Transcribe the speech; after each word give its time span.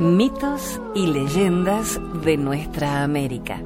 Mitos 0.00 0.80
y 0.94 1.08
leyendas 1.08 2.00
de 2.24 2.38
nuestra 2.38 3.02
América. 3.02 3.60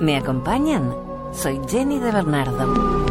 ¿Me 0.00 0.16
acompañan? 0.16 0.94
Soy 1.32 1.60
Jenny 1.68 1.98
de 1.98 2.12
Bernardo. 2.12 3.04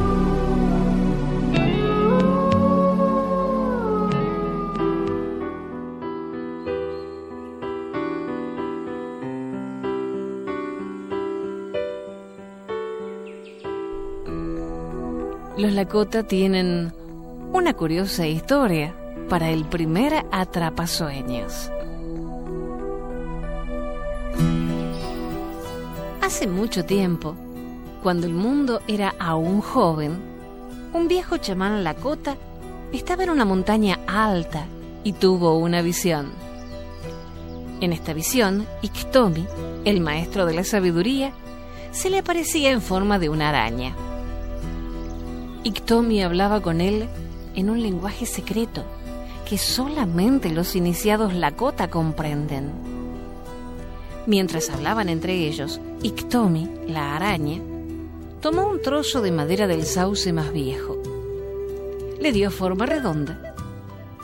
Los 15.58 15.74
Lakota 15.74 16.24
tienen 16.24 16.94
una 17.52 17.74
curiosa 17.74 18.26
historia 18.26 18.96
para 19.28 19.50
el 19.50 19.66
primer 19.66 20.26
atrapasueños. 20.32 21.70
Hace 26.34 26.48
mucho 26.48 26.84
tiempo, 26.84 27.36
cuando 28.02 28.26
el 28.26 28.34
mundo 28.34 28.82
era 28.88 29.14
aún 29.20 29.62
joven, 29.62 30.20
un 30.92 31.08
viejo 31.08 31.38
chamán 31.38 31.84
Lakota 31.84 32.38
estaba 32.92 33.24
en 33.24 33.30
una 33.30 33.46
montaña 33.46 34.00
alta 34.08 34.66
y 35.04 35.14
tuvo 35.14 35.60
una 35.60 35.84
visión. 35.84 36.32
En 37.82 37.94
esta 37.94 38.14
visión, 38.14 38.66
Iktomi, 38.82 39.46
el 39.86 40.02
maestro 40.02 40.48
de 40.48 40.56
la 40.56 40.64
sabiduría, 40.64 41.34
se 41.92 42.10
le 42.10 42.18
aparecía 42.18 42.72
en 42.72 42.82
forma 42.82 43.20
de 43.20 43.30
una 43.30 43.50
araña. 43.50 43.96
Iktomi 45.64 46.24
hablaba 46.24 46.62
con 46.62 46.82
él 46.82 47.10
en 47.54 47.70
un 47.70 47.84
lenguaje 47.84 48.26
secreto 48.26 48.84
que 49.48 49.60
solamente 49.60 50.50
los 50.50 50.76
iniciados 50.76 51.36
Lakota 51.36 51.92
comprenden. 51.92 52.93
Mientras 54.26 54.70
hablaban 54.70 55.10
entre 55.10 55.48
ellos, 55.48 55.82
Iktomi, 56.02 56.70
la 56.88 57.16
araña, 57.16 57.62
tomó 58.42 58.68
un 58.68 58.82
trozo 58.82 59.22
de 59.22 59.32
madera 59.32 59.68
del 59.68 59.86
sauce 59.86 60.32
más 60.32 60.54
viejo. 60.54 60.98
Le 62.20 62.32
dio 62.32 62.50
forma 62.52 62.86
redonda 62.86 63.54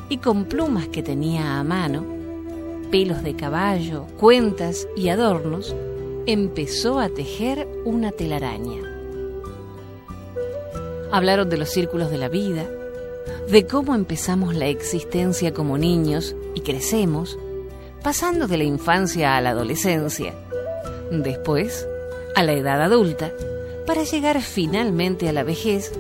y 0.10 0.18
con 0.18 0.46
plumas 0.46 0.88
que 0.88 1.04
tenía 1.04 1.60
a 1.60 1.64
mano, 1.64 2.06
pelos 2.92 3.24
de 3.24 3.36
caballo, 3.36 4.06
cuentas 4.18 4.88
y 4.96 5.10
adornos, 5.10 5.76
empezó 6.26 7.00
a 7.00 7.10
tejer 7.10 7.68
una 7.86 8.12
telaraña. 8.12 8.82
Hablaron 11.12 11.50
de 11.50 11.58
los 11.58 11.70
círculos 11.70 12.10
de 12.10 12.18
la 12.18 12.30
vida, 12.30 12.68
de 13.50 13.68
cómo 13.68 13.96
empezamos 13.96 14.56
la 14.56 14.68
existencia 14.68 15.54
como 15.54 15.78
niños 15.78 16.36
y 16.56 16.62
crecemos, 16.62 17.38
pasando 18.04 18.48
de 18.48 18.58
la 18.58 18.64
infancia 18.64 19.36
a 19.36 19.42
la 19.42 19.52
adolescencia, 19.52 20.34
después 21.12 21.88
a 22.36 22.44
la 22.44 22.54
edad 22.54 22.82
adulta, 22.82 23.32
para 23.86 24.04
llegar 24.04 24.42
finalmente 24.42 25.28
a 25.28 25.34
la 25.34 25.44
vejez, 25.44 25.92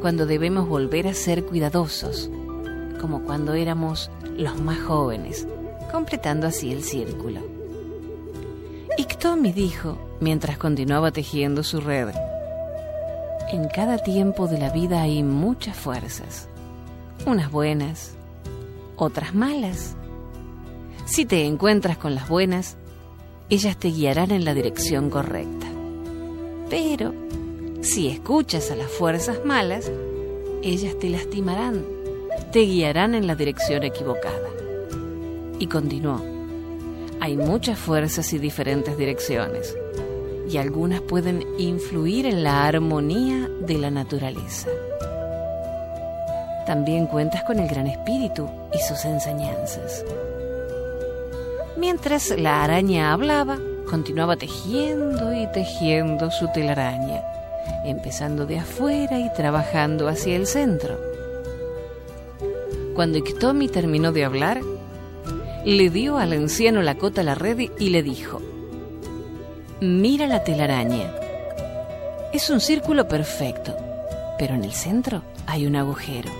cuando 0.00 0.26
debemos 0.26 0.68
volver 0.68 1.06
a 1.08 1.14
ser 1.14 1.44
cuidadosos, 1.44 2.30
como 3.00 3.22
cuando 3.22 3.54
éramos 3.54 4.10
los 4.36 4.60
más 4.60 4.78
jóvenes, 4.80 5.46
completando 5.90 6.46
así 6.46 6.72
el 6.72 6.82
círculo. 6.82 7.40
Iktomi 8.98 9.52
dijo, 9.52 9.98
mientras 10.20 10.58
continuaba 10.58 11.10
tejiendo 11.12 11.62
su 11.62 11.80
red, 11.80 12.08
en 13.52 13.68
cada 13.68 13.98
tiempo 13.98 14.48
de 14.48 14.58
la 14.58 14.70
vida 14.70 15.02
hay 15.02 15.22
muchas 15.22 15.76
fuerzas, 15.76 16.48
unas 17.26 17.50
buenas, 17.50 18.12
otras 18.96 19.34
malas. 19.34 19.96
Si 21.06 21.24
te 21.24 21.44
encuentras 21.44 21.98
con 21.98 22.16
las 22.16 22.28
buenas, 22.28 22.76
ellas 23.48 23.76
te 23.78 23.88
guiarán 23.88 24.32
en 24.32 24.44
la 24.44 24.54
dirección 24.54 25.08
correcta. 25.08 25.68
Pero 26.68 27.14
si 27.80 28.08
escuchas 28.08 28.72
a 28.72 28.76
las 28.76 28.90
fuerzas 28.90 29.44
malas, 29.44 29.90
ellas 30.62 30.98
te 30.98 31.08
lastimarán, 31.08 31.84
te 32.50 32.60
guiarán 32.60 33.14
en 33.14 33.28
la 33.28 33.36
dirección 33.36 33.84
equivocada. 33.84 34.50
Y 35.60 35.68
continuó, 35.68 36.20
hay 37.20 37.36
muchas 37.36 37.78
fuerzas 37.78 38.32
y 38.32 38.38
diferentes 38.38 38.98
direcciones 38.98 39.76
y 40.50 40.58
algunas 40.58 41.00
pueden 41.02 41.44
influir 41.56 42.26
en 42.26 42.42
la 42.42 42.66
armonía 42.66 43.48
de 43.60 43.78
la 43.78 43.92
naturaleza. 43.92 44.68
También 46.66 47.06
cuentas 47.06 47.44
con 47.44 47.60
el 47.60 47.68
Gran 47.68 47.86
Espíritu 47.86 48.48
y 48.74 48.78
sus 48.80 49.04
enseñanzas. 49.04 50.04
Mientras 51.76 52.30
la 52.30 52.64
araña 52.64 53.12
hablaba, 53.12 53.58
continuaba 53.90 54.36
tejiendo 54.36 55.34
y 55.34 55.46
tejiendo 55.52 56.30
su 56.30 56.48
telaraña, 56.48 57.22
empezando 57.84 58.46
de 58.46 58.58
afuera 58.60 59.20
y 59.20 59.30
trabajando 59.34 60.08
hacia 60.08 60.36
el 60.36 60.46
centro. 60.46 60.98
Cuando 62.94 63.18
Iktomi 63.18 63.68
terminó 63.68 64.10
de 64.12 64.24
hablar, 64.24 64.62
le 65.66 65.90
dio 65.90 66.16
al 66.16 66.32
anciano 66.32 66.80
la 66.80 66.94
cota 66.94 67.20
a 67.20 67.24
la 67.24 67.34
red 67.34 67.70
y 67.78 67.90
le 67.90 68.02
dijo, 68.02 68.40
Mira 69.80 70.26
la 70.26 70.44
telaraña. 70.44 71.12
Es 72.32 72.48
un 72.48 72.60
círculo 72.60 73.06
perfecto, 73.06 73.76
pero 74.38 74.54
en 74.54 74.64
el 74.64 74.72
centro 74.72 75.22
hay 75.46 75.66
un 75.66 75.76
agujero. 75.76 76.30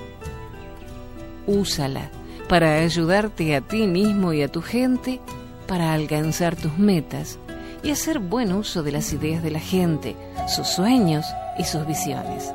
Úsala 1.46 2.10
para 2.48 2.76
ayudarte 2.76 3.56
a 3.56 3.60
ti 3.60 3.86
mismo 3.86 4.32
y 4.32 4.42
a 4.42 4.48
tu 4.48 4.62
gente 4.62 5.20
para 5.66 5.92
alcanzar 5.92 6.54
tus 6.54 6.78
metas 6.78 7.38
y 7.82 7.90
hacer 7.90 8.20
buen 8.20 8.52
uso 8.52 8.82
de 8.82 8.92
las 8.92 9.12
ideas 9.12 9.42
de 9.42 9.50
la 9.50 9.60
gente, 9.60 10.16
sus 10.48 10.68
sueños 10.68 11.26
y 11.58 11.64
sus 11.64 11.86
visiones. 11.86 12.52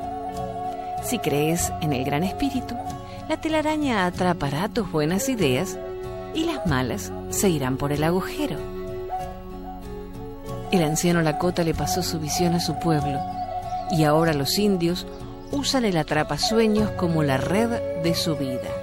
Si 1.02 1.18
crees 1.18 1.72
en 1.80 1.92
el 1.92 2.04
gran 2.04 2.22
espíritu, 2.22 2.74
la 3.28 3.40
telaraña 3.40 4.06
atrapará 4.06 4.68
tus 4.68 4.90
buenas 4.90 5.28
ideas 5.28 5.78
y 6.34 6.44
las 6.44 6.66
malas 6.66 7.12
se 7.30 7.50
irán 7.50 7.76
por 7.76 7.92
el 7.92 8.04
agujero. 8.04 8.56
El 10.70 10.82
anciano 10.82 11.20
Lakota 11.20 11.64
le 11.64 11.74
pasó 11.74 12.02
su 12.02 12.18
visión 12.18 12.54
a 12.54 12.60
su 12.60 12.78
pueblo 12.78 13.20
y 13.90 14.04
ahora 14.04 14.32
los 14.32 14.58
indios 14.58 15.06
usan 15.50 15.84
el 15.84 15.98
atrapasueños 15.98 16.90
como 16.92 17.22
la 17.22 17.36
red 17.36 18.02
de 18.02 18.14
su 18.14 18.36
vida. 18.36 18.81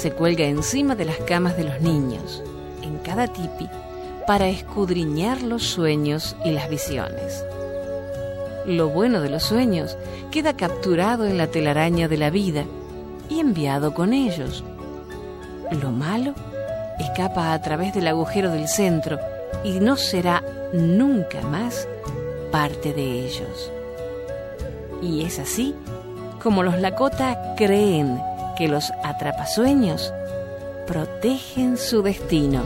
Se 0.00 0.12
cuelga 0.12 0.46
encima 0.46 0.94
de 0.94 1.04
las 1.04 1.18
camas 1.18 1.58
de 1.58 1.64
los 1.64 1.82
niños, 1.82 2.42
en 2.80 2.96
cada 3.00 3.26
tipi, 3.28 3.68
para 4.26 4.48
escudriñar 4.48 5.42
los 5.42 5.62
sueños 5.62 6.36
y 6.42 6.52
las 6.52 6.70
visiones. 6.70 7.44
Lo 8.64 8.88
bueno 8.88 9.20
de 9.20 9.28
los 9.28 9.42
sueños 9.42 9.98
queda 10.30 10.56
capturado 10.56 11.26
en 11.26 11.36
la 11.36 11.48
telaraña 11.48 12.08
de 12.08 12.16
la 12.16 12.30
vida 12.30 12.64
y 13.28 13.40
enviado 13.40 13.92
con 13.92 14.14
ellos. 14.14 14.64
Lo 15.70 15.90
malo 15.90 16.32
escapa 16.98 17.52
a 17.52 17.60
través 17.60 17.92
del 17.92 18.08
agujero 18.08 18.50
del 18.50 18.68
centro 18.68 19.18
y 19.64 19.80
no 19.80 19.96
será 19.96 20.42
nunca 20.72 21.42
más 21.42 21.86
parte 22.50 22.94
de 22.94 23.26
ellos. 23.26 23.70
Y 25.02 25.26
es 25.26 25.38
así 25.38 25.74
como 26.42 26.62
los 26.62 26.78
Lakota 26.78 27.54
creen 27.54 28.18
que 28.60 28.68
los 28.68 28.92
atrapasueños 29.02 30.12
protegen 30.86 31.78
su 31.78 32.02
destino. 32.02 32.62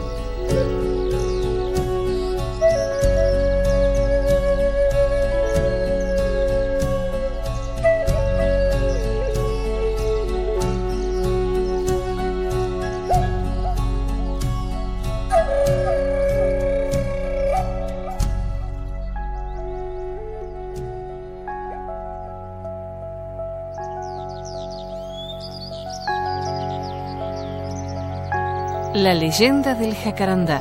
La 29.05 29.13
leyenda 29.13 29.75
del 29.75 29.93
jacarandá. 29.93 30.57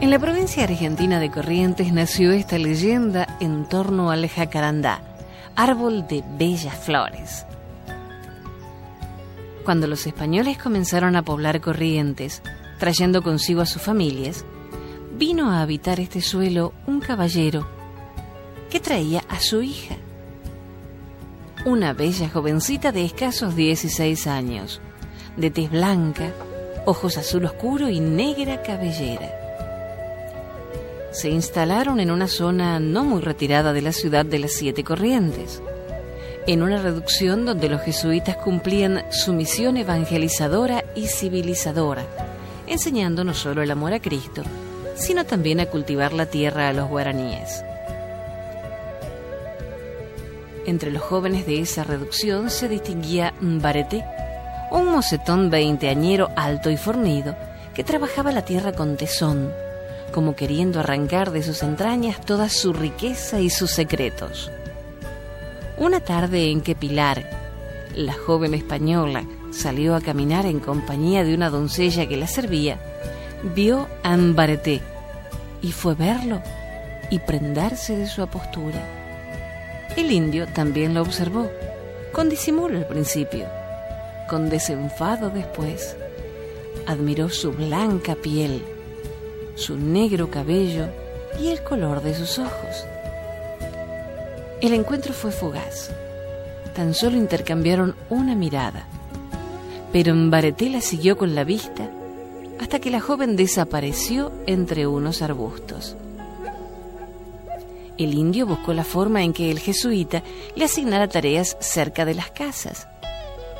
En 0.00 0.10
la 0.10 0.18
provincia 0.18 0.64
argentina 0.64 1.20
de 1.20 1.30
Corrientes 1.30 1.92
nació 1.92 2.32
esta 2.32 2.58
leyenda 2.58 3.28
en 3.38 3.68
torno 3.68 4.10
al 4.10 4.28
jacarandá, 4.28 5.02
árbol 5.54 6.08
de 6.08 6.24
bellas 6.36 6.74
flores. 6.74 7.46
Cuando 9.64 9.86
los 9.86 10.04
españoles 10.08 10.58
comenzaron 10.58 11.14
a 11.14 11.22
poblar 11.22 11.60
Corrientes, 11.60 12.42
trayendo 12.80 13.22
consigo 13.22 13.60
a 13.60 13.66
sus 13.66 13.82
familias, 13.82 14.44
vino 15.16 15.52
a 15.52 15.62
habitar 15.62 16.00
este 16.00 16.20
suelo 16.20 16.74
un 16.88 16.98
caballero 16.98 17.68
que 18.68 18.80
traía 18.80 19.22
a 19.28 19.38
su 19.38 19.62
hija 19.62 19.94
una 21.68 21.92
bella 21.92 22.30
jovencita 22.30 22.92
de 22.92 23.04
escasos 23.04 23.54
16 23.54 24.26
años, 24.26 24.80
de 25.36 25.50
tez 25.50 25.70
blanca, 25.70 26.32
ojos 26.86 27.18
azul 27.18 27.44
oscuro 27.44 27.90
y 27.90 28.00
negra 28.00 28.62
cabellera. 28.62 29.30
Se 31.12 31.28
instalaron 31.28 32.00
en 32.00 32.10
una 32.10 32.26
zona 32.26 32.80
no 32.80 33.04
muy 33.04 33.20
retirada 33.20 33.74
de 33.74 33.82
la 33.82 33.92
ciudad 33.92 34.24
de 34.24 34.38
las 34.38 34.52
Siete 34.52 34.82
Corrientes, 34.82 35.62
en 36.46 36.62
una 36.62 36.80
reducción 36.80 37.44
donde 37.44 37.68
los 37.68 37.82
jesuitas 37.82 38.36
cumplían 38.36 39.04
su 39.10 39.34
misión 39.34 39.76
evangelizadora 39.76 40.86
y 40.94 41.08
civilizadora, 41.08 42.06
enseñando 42.66 43.24
no 43.24 43.34
solo 43.34 43.60
el 43.60 43.70
amor 43.70 43.92
a 43.92 44.00
Cristo, 44.00 44.42
sino 44.94 45.26
también 45.26 45.60
a 45.60 45.66
cultivar 45.66 46.14
la 46.14 46.24
tierra 46.24 46.70
a 46.70 46.72
los 46.72 46.88
guaraníes. 46.88 47.62
Entre 50.68 50.90
los 50.90 51.02
jóvenes 51.02 51.46
de 51.46 51.60
esa 51.60 51.82
reducción 51.82 52.50
se 52.50 52.68
distinguía 52.68 53.32
Mbarete, 53.40 54.04
un 54.70 54.84
mocetón 54.92 55.48
veinteañero 55.48 56.28
alto 56.36 56.68
y 56.68 56.76
fornido 56.76 57.34
que 57.72 57.84
trabajaba 57.84 58.32
la 58.32 58.44
tierra 58.44 58.72
con 58.72 58.98
tesón, 58.98 59.50
como 60.12 60.36
queriendo 60.36 60.80
arrancar 60.80 61.30
de 61.30 61.42
sus 61.42 61.62
entrañas 61.62 62.20
toda 62.20 62.50
su 62.50 62.74
riqueza 62.74 63.40
y 63.40 63.48
sus 63.48 63.70
secretos. 63.70 64.50
Una 65.78 66.00
tarde 66.00 66.50
en 66.50 66.60
que 66.60 66.74
Pilar, 66.74 67.24
la 67.94 68.12
joven 68.12 68.52
española, 68.52 69.24
salió 69.50 69.96
a 69.96 70.02
caminar 70.02 70.44
en 70.44 70.60
compañía 70.60 71.24
de 71.24 71.32
una 71.32 71.48
doncella 71.48 72.06
que 72.06 72.18
la 72.18 72.26
servía, 72.26 72.76
vio 73.54 73.88
a 74.02 74.14
Mbarete 74.18 74.82
y 75.62 75.72
fue 75.72 75.94
verlo 75.94 76.42
y 77.08 77.20
prendarse 77.20 77.96
de 77.96 78.06
su 78.06 78.20
apostura. 78.20 78.97
El 79.98 80.12
indio 80.12 80.46
también 80.46 80.94
lo 80.94 81.02
observó, 81.02 81.50
con 82.12 82.28
disimulo 82.28 82.78
al 82.78 82.86
principio, 82.86 83.46
con 84.30 84.48
desenfado 84.48 85.28
después. 85.28 85.96
Admiró 86.86 87.30
su 87.30 87.50
blanca 87.50 88.14
piel, 88.14 88.62
su 89.56 89.76
negro 89.76 90.30
cabello 90.30 90.86
y 91.40 91.48
el 91.48 91.64
color 91.64 92.00
de 92.00 92.14
sus 92.14 92.38
ojos. 92.38 92.86
El 94.60 94.72
encuentro 94.72 95.12
fue 95.12 95.32
fugaz. 95.32 95.90
Tan 96.76 96.94
solo 96.94 97.16
intercambiaron 97.16 97.96
una 98.08 98.36
mirada. 98.36 98.86
Pero 99.92 100.14
Mbareté 100.14 100.80
siguió 100.80 101.16
con 101.16 101.34
la 101.34 101.42
vista 101.42 101.90
hasta 102.60 102.78
que 102.78 102.92
la 102.92 103.00
joven 103.00 103.34
desapareció 103.34 104.30
entre 104.46 104.86
unos 104.86 105.22
arbustos. 105.22 105.96
El 107.98 108.14
indio 108.14 108.46
buscó 108.46 108.72
la 108.72 108.84
forma 108.84 109.24
en 109.24 109.32
que 109.32 109.50
el 109.50 109.58
jesuita 109.58 110.22
le 110.54 110.64
asignara 110.64 111.08
tareas 111.08 111.56
cerca 111.58 112.04
de 112.04 112.14
las 112.14 112.30
casas 112.30 112.86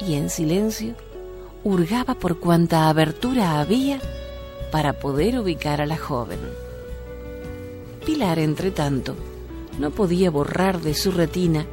y 0.00 0.14
en 0.14 0.31
silencio 0.31 0.94
hurgaba 1.64 2.14
por 2.14 2.38
cuanta 2.38 2.88
abertura 2.88 3.58
había 3.58 3.99
para 4.70 4.93
poder 4.93 5.40
ubicar 5.40 5.81
a 5.81 5.87
la 5.87 5.99
joven. 5.99 6.38
Pilar, 8.06 8.38
entre 8.38 8.70
tanto, 8.70 9.17
no 9.81 9.90
podía 9.90 10.31
borrar 10.31 10.81
de 10.81 10.94
su 10.94 11.11
retina 11.11 11.67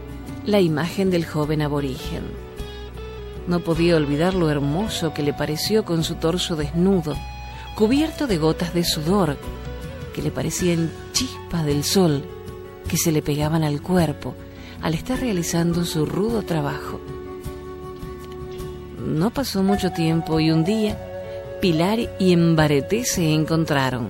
la 0.43 0.59
imagen 0.59 1.11
del 1.11 1.23
joven 1.23 1.61
aborigen. 1.61 2.23
No 3.47 3.59
podía 3.59 3.95
olvidar 3.95 4.33
lo 4.33 4.49
hermoso 4.49 5.13
que 5.13 5.21
le 5.21 5.33
pareció 5.33 5.85
con 5.85 6.03
su 6.03 6.15
torso 6.15 6.55
desnudo, 6.55 7.15
cubierto 7.75 8.25
de 8.25 8.39
gotas 8.39 8.73
de 8.73 8.83
sudor, 8.83 9.37
que 10.15 10.23
le 10.23 10.31
parecían 10.31 10.91
chispas 11.13 11.63
del 11.63 11.83
sol 11.83 12.23
que 12.87 12.97
se 12.97 13.11
le 13.11 13.21
pegaban 13.21 13.63
al 13.63 13.81
cuerpo 13.81 14.35
al 14.81 14.93
estar 14.93 15.19
realizando 15.19 15.85
su 15.85 16.05
rudo 16.05 16.43
trabajo. 16.43 16.99
No 18.99 19.31
pasó 19.31 19.63
mucho 19.63 19.91
tiempo 19.91 20.39
y 20.39 20.51
un 20.51 20.63
día 20.63 20.97
Pilar 21.61 21.99
y 22.19 22.33
Embareté 22.33 23.05
se 23.05 23.33
encontraron. 23.33 24.09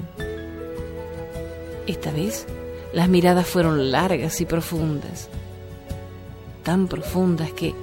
Esta 1.88 2.12
vez 2.12 2.48
las 2.94 3.08
miradas 3.08 3.48
fueron 3.48 3.92
largas 3.92 4.42
y 4.42 4.46
profundas, 4.46 5.30
tan 6.64 6.88
profundas 6.88 7.52
que, 7.52 7.74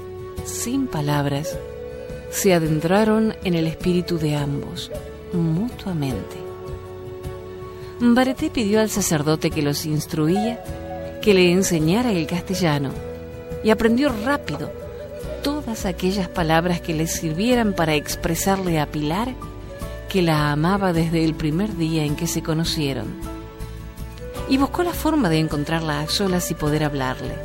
sin 0.45 0.87
palabras, 0.87 1.57
se 2.31 2.55
adentraron 2.55 3.35
en 3.45 3.55
el 3.55 3.67
espíritu 3.67 4.19
de 4.19 4.37
ambos, 4.37 4.91
mutuamente. 5.33 6.52
Mbareté 8.03 8.51
pidió 8.51 8.81
al 8.81 8.91
sacerdote 8.91 9.53
que 9.53 9.63
los 9.63 9.87
instruía 9.87 10.61
que 11.23 11.35
le 11.35 11.53
enseñara 11.53 12.11
el 12.11 12.27
castellano 12.27 12.91
y 13.63 13.71
aprendió 13.71 14.13
rápido 14.25 14.73
todas 15.45 15.87
aquellas 15.87 16.27
palabras 16.27 16.81
que 16.81 16.95
le 16.95 17.07
sirvieran 17.07 17.75
para 17.75 17.95
expresarle 17.95 18.81
a 18.81 18.91
Pilar 18.91 19.33
que 20.09 20.21
la 20.21 20.51
amaba 20.51 20.93
desde 20.93 21.25
el 21.25 21.37
primer 21.37 21.77
día 21.77 22.05
en 22.05 22.17
que 22.17 22.27
se 22.27 22.43
conocieron. 22.43 23.07
Y 24.49 24.59
buscó 24.59 24.83
la 24.83 24.95
forma 24.95 25.29
de 25.29 25.39
encontrarla 25.39 26.01
a 26.01 26.09
solas 26.09 26.51
y 26.51 26.55
poder 26.55 26.83
hablarle. 26.83 27.37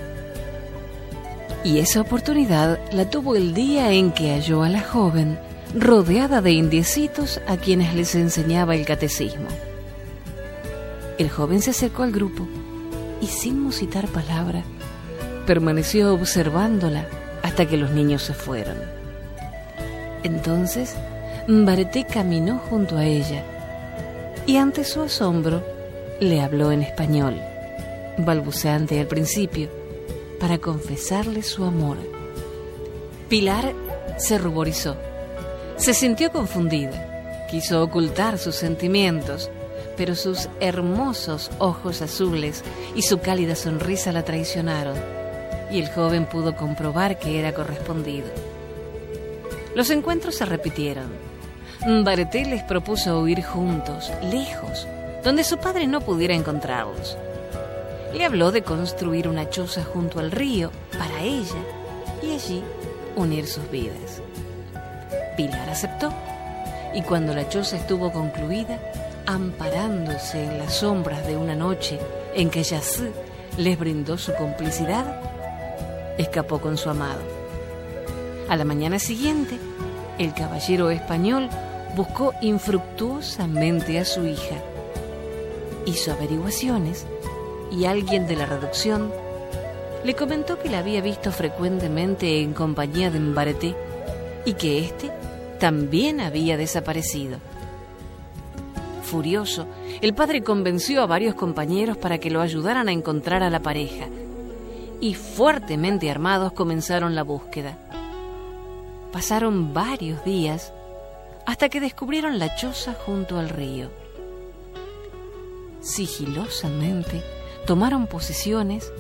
Y 1.63 1.77
esa 1.77 2.01
oportunidad 2.01 2.80
la 2.92 3.07
tuvo 3.12 3.36
el 3.36 3.54
día 3.54 3.92
en 3.92 4.12
que 4.12 4.31
halló 4.31 4.63
a 4.63 4.69
la 4.69 4.81
joven 4.81 5.38
rodeada 5.75 6.42
de 6.42 6.54
indiecitos 6.54 7.42
a 7.48 7.57
quienes 7.57 7.94
les 7.94 8.15
enseñaba 8.15 8.74
el 8.74 8.88
catecismo. 8.88 9.50
El 11.18 11.30
joven 11.30 11.62
se 11.62 11.72
acercó 11.72 12.04
al 12.04 12.12
grupo 12.12 12.48
y 13.22 13.28
sin 13.28 13.60
musitar 13.60 14.08
palabra, 14.08 14.64
permaneció 15.48 16.14
observándola 16.14 17.08
hasta 17.42 17.66
que 17.66 17.78
los 17.78 17.92
niños 17.92 18.22
se 18.22 18.34
fueron. 18.34 18.78
Entonces, 20.24 20.96
Mbareté 21.48 22.06
caminó 22.06 22.60
junto 22.69 22.98
a 22.98 23.06
ella 23.06 23.44
y 24.46 24.58
ante 24.58 24.84
su 24.84 25.02
asombro 25.02 25.64
le 26.19 26.42
habló 26.42 26.72
en 26.72 26.84
español, 26.84 27.40
balbuceante 28.18 29.00
al 29.00 29.08
principio, 29.08 29.69
para 30.40 30.60
confesarle 30.60 31.42
su 31.42 31.64
amor. 31.64 31.98
Pilar 33.28 33.74
se 34.18 34.38
ruborizó, 34.38 34.96
se 35.78 35.94
sintió 35.94 36.31
confundida, 36.31 37.48
quiso 37.50 37.81
ocultar 37.81 38.38
sus 38.38 38.56
sentimientos, 38.56 39.50
pero 39.97 40.15
sus 40.15 40.47
hermosos 40.59 41.51
ojos 41.57 42.01
azules 42.01 42.63
y 42.95 43.01
su 43.01 43.19
cálida 43.19 43.55
sonrisa 43.55 44.11
la 44.11 44.23
traicionaron, 44.23 44.95
y 45.71 45.81
el 45.81 45.89
joven 45.89 46.25
pudo 46.27 46.55
comprobar 46.55 47.19
que 47.19 47.39
era 47.39 47.53
correspondido. 47.53 48.27
Los 49.75 49.89
encuentros 49.89 50.35
se 50.35 50.45
repitieron. 50.45 51.11
Bareté 52.04 52.45
les 52.45 52.63
propuso 52.63 53.19
huir 53.19 53.44
juntos, 53.44 54.11
lejos, 54.23 54.87
donde 55.23 55.44
su 55.44 55.57
padre 55.57 55.87
no 55.87 56.01
pudiera 56.01 56.33
encontrarlos. 56.33 57.18
Le 58.13 58.25
habló 58.25 58.51
de 58.51 58.61
construir 58.61 59.27
una 59.27 59.49
choza 59.49 59.83
junto 59.83 60.19
al 60.19 60.31
río 60.31 60.71
para 60.97 61.21
ella 61.21 61.61
y 62.23 62.33
allí 62.33 62.63
unir 63.16 63.45
sus 63.47 63.69
vidas. 63.69 64.21
Pilar 65.35 65.69
aceptó 65.69 66.11
y 66.94 67.01
cuando 67.01 67.35
la 67.35 67.47
choza 67.49 67.77
estuvo 67.77 68.11
concluida, 68.11 68.80
amparándose 69.28 70.42
en 70.42 70.57
las 70.57 70.78
sombras 70.78 71.28
de 71.28 71.36
una 71.36 71.54
noche 71.54 72.00
en 72.34 72.50
que 72.50 72.64
Yassé 72.64 73.12
les 73.57 73.78
brindó 73.78 74.18
su 74.18 74.34
complicidad, 74.34 75.22
escapó 76.18 76.60
con 76.60 76.78
su 76.78 76.90
amado. 76.90 77.19
A 78.50 78.56
la 78.56 78.64
mañana 78.64 78.98
siguiente, 78.98 79.60
el 80.18 80.34
caballero 80.34 80.90
español 80.90 81.50
buscó 81.96 82.34
infructuosamente 82.42 84.00
a 84.00 84.06
su 84.06 84.26
hija. 84.26 84.56
Hizo 85.86 86.14
averiguaciones 86.14 87.06
y 87.69 87.86
alguien 87.86 88.28
de 88.28 88.38
la 88.38 88.46
reducción 88.46 89.12
le 90.06 90.16
comentó 90.16 90.57
que 90.57 90.69
la 90.69 90.80
había 90.80 91.02
visto 91.02 91.34
frecuentemente 91.34 92.42
en 92.42 92.54
compañía 92.54 93.12
de 93.12 93.19
Mbareté 93.19 93.76
y 94.46 94.54
que 94.54 94.80
éste 94.80 95.12
también 95.60 96.22
había 96.22 96.56
desaparecido. 96.56 97.40
Furioso, 99.07 99.66
el 100.02 100.14
padre 100.14 100.44
convenció 100.44 101.02
a 101.02 101.06
varios 101.06 101.33
compañeros 101.33 101.95
para 101.95 102.18
que 102.18 102.30
lo 102.30 102.42
ayudaran 102.42 102.90
a 102.90 102.92
encontrar 102.92 103.42
a 103.42 103.49
la 103.49 103.61
pareja 103.61 104.09
y 104.99 105.14
fuertemente 105.14 106.11
armados 106.11 106.52
comenzaron 106.52 107.16
la 107.16 107.23
búsqueda. 107.23 107.78
Pasaron 109.14 109.73
varios 109.73 110.26
días 110.26 110.73
hasta 111.45 111.69
que 111.69 111.80
descubrieron 111.80 112.37
la 112.37 112.54
choza 112.57 112.95
junto 113.06 113.40
al 113.40 113.47
río. 113.47 113.90
Sigilosamente 115.80 117.23
tomaron 117.66 118.07
posiciones 118.07 118.92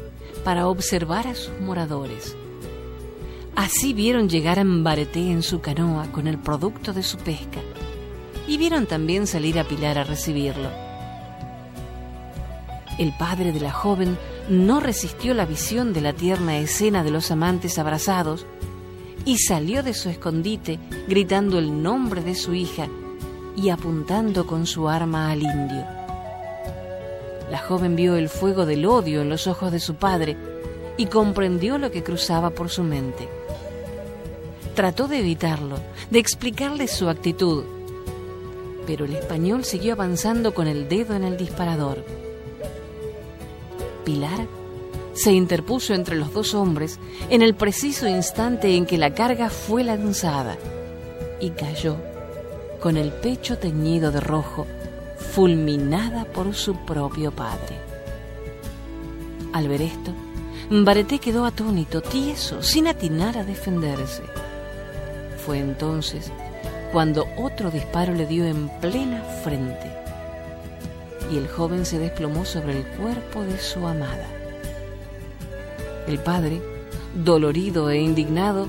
para 0.45 0.69
observar 0.69 1.27
a 1.27 1.35
sus 1.35 1.59
moradores. 1.59 2.33
Así 3.57 3.91
vieron 3.91 4.29
llegar 4.29 4.57
a 4.57 4.63
Mbareté 4.63 5.31
en 5.31 5.43
su 5.43 5.59
canoa 5.59 6.09
con 6.13 6.27
el 6.27 6.37
producto 6.37 6.93
de 6.93 7.03
su 7.03 7.17
pesca 7.17 7.59
y 8.47 8.57
vieron 8.57 8.85
también 8.85 9.27
salir 9.27 9.59
a 9.59 9.65
Pilar 9.65 9.97
a 9.97 10.03
recibirlo. 10.03 10.69
El 12.97 13.13
padre 13.17 13.51
de 13.51 13.59
la 13.59 13.71
joven 13.71 14.17
no 14.49 14.79
resistió 14.79 15.33
la 15.33 15.45
visión 15.45 15.93
de 15.93 16.01
la 16.01 16.13
tierna 16.13 16.57
escena 16.57 17.03
de 17.03 17.11
los 17.11 17.29
amantes 17.29 17.77
abrazados 17.77 18.45
y 19.25 19.37
salió 19.37 19.83
de 19.83 19.93
su 19.93 20.09
escondite 20.09 20.79
gritando 21.07 21.59
el 21.59 21.83
nombre 21.83 22.21
de 22.21 22.33
su 22.33 22.55
hija 22.55 22.87
y 23.55 23.69
apuntando 23.69 24.47
con 24.47 24.65
su 24.65 24.87
arma 24.87 25.31
al 25.31 25.43
indio. 25.43 25.85
La 27.51 27.59
joven 27.59 27.95
vio 27.95 28.15
el 28.15 28.29
fuego 28.29 28.65
del 28.65 28.85
odio 28.85 29.21
en 29.21 29.29
los 29.29 29.47
ojos 29.47 29.71
de 29.71 29.79
su 29.79 29.95
padre 29.95 30.37
y 30.97 31.05
comprendió 31.05 31.77
lo 31.77 31.91
que 31.91 32.03
cruzaba 32.03 32.49
por 32.49 32.69
su 32.69 32.83
mente. 32.83 33.29
Trató 34.75 35.07
de 35.07 35.19
evitarlo, 35.19 35.77
de 36.09 36.19
explicarle 36.19 36.87
su 36.87 37.09
actitud, 37.09 37.63
pero 38.87 39.05
el 39.05 39.15
español 39.15 39.65
siguió 39.65 39.93
avanzando 39.93 40.53
con 40.53 40.67
el 40.67 40.87
dedo 40.87 41.13
en 41.13 41.25
el 41.25 41.37
disparador. 41.37 42.03
Pilar 44.05 44.47
se 45.13 45.33
interpuso 45.33 45.93
entre 45.93 46.15
los 46.15 46.33
dos 46.33 46.53
hombres 46.53 46.99
en 47.29 47.41
el 47.41 47.53
preciso 47.53 48.07
instante 48.07 48.75
en 48.75 48.85
que 48.85 48.97
la 48.97 49.13
carga 49.13 49.49
fue 49.49 49.83
lanzada 49.83 50.57
y 51.41 51.49
cayó 51.51 51.97
con 52.79 52.95
el 52.95 53.11
pecho 53.11 53.57
teñido 53.57 54.11
de 54.11 54.21
rojo, 54.21 54.65
fulminada 55.33 56.25
por 56.25 56.53
su 56.55 56.75
propio 56.85 57.31
padre. 57.31 57.75
Al 59.51 59.67
ver 59.67 59.81
esto, 59.81 60.13
Bareté 60.69 61.19
quedó 61.19 61.45
atónito, 61.45 62.01
tieso, 62.01 62.61
sin 62.61 62.87
atinar 62.87 63.37
a 63.37 63.43
defenderse. 63.43 64.23
Fue 65.45 65.59
entonces 65.59 66.31
cuando 66.97 67.27
otro 67.37 67.69
disparo 67.69 68.15
le 68.15 68.25
dio 68.25 68.43
en 68.43 68.69
plena 68.81 69.21
frente 69.43 69.91
y 71.31 71.37
el 71.37 71.47
joven 71.47 71.85
se 71.85 71.99
desplomó 71.99 72.43
sobre 72.43 72.75
el 72.75 72.87
cuerpo 72.87 73.43
de 73.43 73.59
su 73.59 73.85
amada. 73.85 74.25
El 76.07 76.17
padre, 76.17 76.59
dolorido 77.13 77.91
e 77.91 78.01
indignado, 78.01 78.67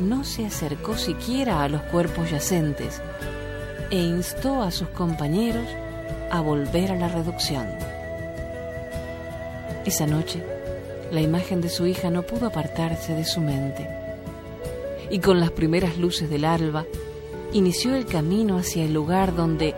no 0.00 0.24
se 0.24 0.46
acercó 0.46 0.96
siquiera 0.96 1.62
a 1.62 1.68
los 1.68 1.80
cuerpos 1.82 2.28
yacentes 2.32 3.00
e 3.92 3.98
instó 3.98 4.60
a 4.60 4.72
sus 4.72 4.88
compañeros 4.88 5.68
a 6.32 6.40
volver 6.40 6.90
a 6.90 6.96
la 6.96 7.06
reducción. 7.06 7.68
Esa 9.84 10.08
noche, 10.08 10.42
la 11.12 11.20
imagen 11.20 11.60
de 11.60 11.68
su 11.68 11.86
hija 11.86 12.10
no 12.10 12.22
pudo 12.22 12.48
apartarse 12.48 13.14
de 13.14 13.24
su 13.24 13.40
mente 13.40 13.88
y 15.08 15.20
con 15.20 15.38
las 15.38 15.52
primeras 15.52 15.98
luces 15.98 16.28
del 16.28 16.46
alba 16.46 16.84
inició 17.54 17.94
el 17.94 18.04
camino 18.04 18.58
hacia 18.58 18.84
el 18.84 18.92
lugar 18.92 19.34
donde 19.34 19.74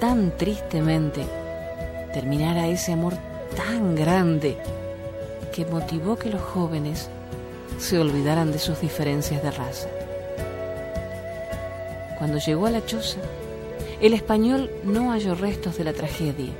tan 0.00 0.36
tristemente 0.36 1.24
terminara 2.14 2.68
ese 2.68 2.92
amor 2.92 3.14
tan 3.56 3.96
grande 3.96 4.56
que 5.52 5.66
motivó 5.66 6.16
que 6.16 6.30
los 6.30 6.40
jóvenes 6.40 7.10
se 7.78 7.98
olvidaran 7.98 8.52
de 8.52 8.60
sus 8.60 8.80
diferencias 8.80 9.42
de 9.42 9.50
raza. 9.50 9.88
Cuando 12.16 12.38
llegó 12.38 12.66
a 12.66 12.70
la 12.70 12.86
choza, 12.86 13.18
el 14.00 14.14
español 14.14 14.70
no 14.84 15.10
halló 15.10 15.34
restos 15.34 15.76
de 15.76 15.84
la 15.84 15.92
tragedia, 15.92 16.52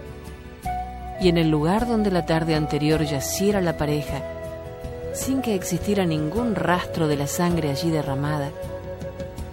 y 1.21 1.29
en 1.29 1.39
el 1.39 1.49
lugar 1.49 1.87
donde 1.87 2.11
la 2.11 2.27
tarde 2.27 2.57
anterior 2.57 3.03
yaciera 3.05 3.61
la 3.61 3.77
pareja, 3.77 4.23
sin 5.15 5.43
que 5.43 5.55
existiera 5.55 6.05
ningún 6.05 6.55
rastro 6.57 7.07
de 7.07 7.17
la 7.17 7.27
sangre 7.27 7.71
allí 7.71 7.91
derramada, 7.91 8.51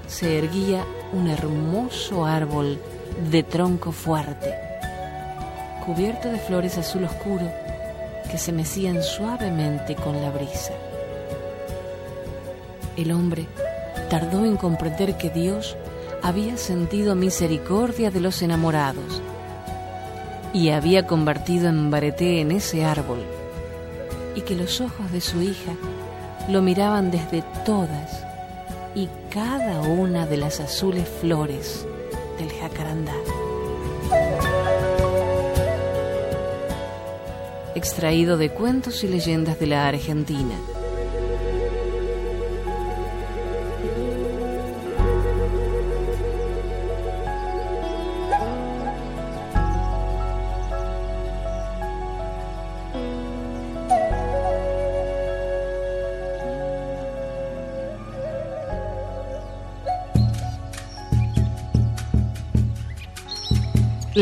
se 0.07 0.37
erguía 0.37 0.83
un 1.13 1.27
hermoso 1.29 2.25
árbol 2.25 2.79
de 3.29 3.43
tronco 3.43 3.91
fuerte, 3.91 4.53
cubierto 5.85 6.29
de 6.29 6.39
flores 6.39 6.77
azul 6.77 7.03
oscuro 7.03 7.49
que 8.29 8.37
se 8.37 8.51
mecían 8.51 9.03
suavemente 9.03 9.95
con 9.95 10.19
la 10.21 10.31
brisa. 10.31 10.73
El 12.97 13.11
hombre 13.11 13.45
tardó 14.09 14.45
en 14.45 14.57
comprender 14.57 15.17
que 15.17 15.29
Dios 15.29 15.77
había 16.21 16.57
sentido 16.57 17.15
misericordia 17.15 18.09
de 18.09 18.19
los 18.19 18.41
enamorados 18.41 19.21
y 20.53 20.69
había 20.69 21.05
convertido 21.05 21.69
en 21.69 21.91
bareté 21.91 22.41
en 22.41 22.51
ese 22.51 22.85
árbol 22.85 23.23
y 24.35 24.41
que 24.41 24.55
los 24.55 24.81
ojos 24.81 25.11
de 25.11 25.21
su 25.21 25.41
hija 25.41 25.73
lo 26.49 26.61
miraban 26.61 27.11
desde 27.11 27.43
todas 27.65 28.22
y 28.95 29.09
cada 29.31 29.81
una 29.81 30.25
de 30.25 30.37
las 30.37 30.59
azules 30.59 31.07
flores 31.21 31.85
del 32.37 32.51
jacarandá. 32.51 33.13
extraído 37.75 38.37
de 38.37 38.49
cuentos 38.49 39.03
y 39.03 39.07
leyendas 39.07 39.59
de 39.59 39.67
la 39.67 39.87
Argentina. 39.87 40.55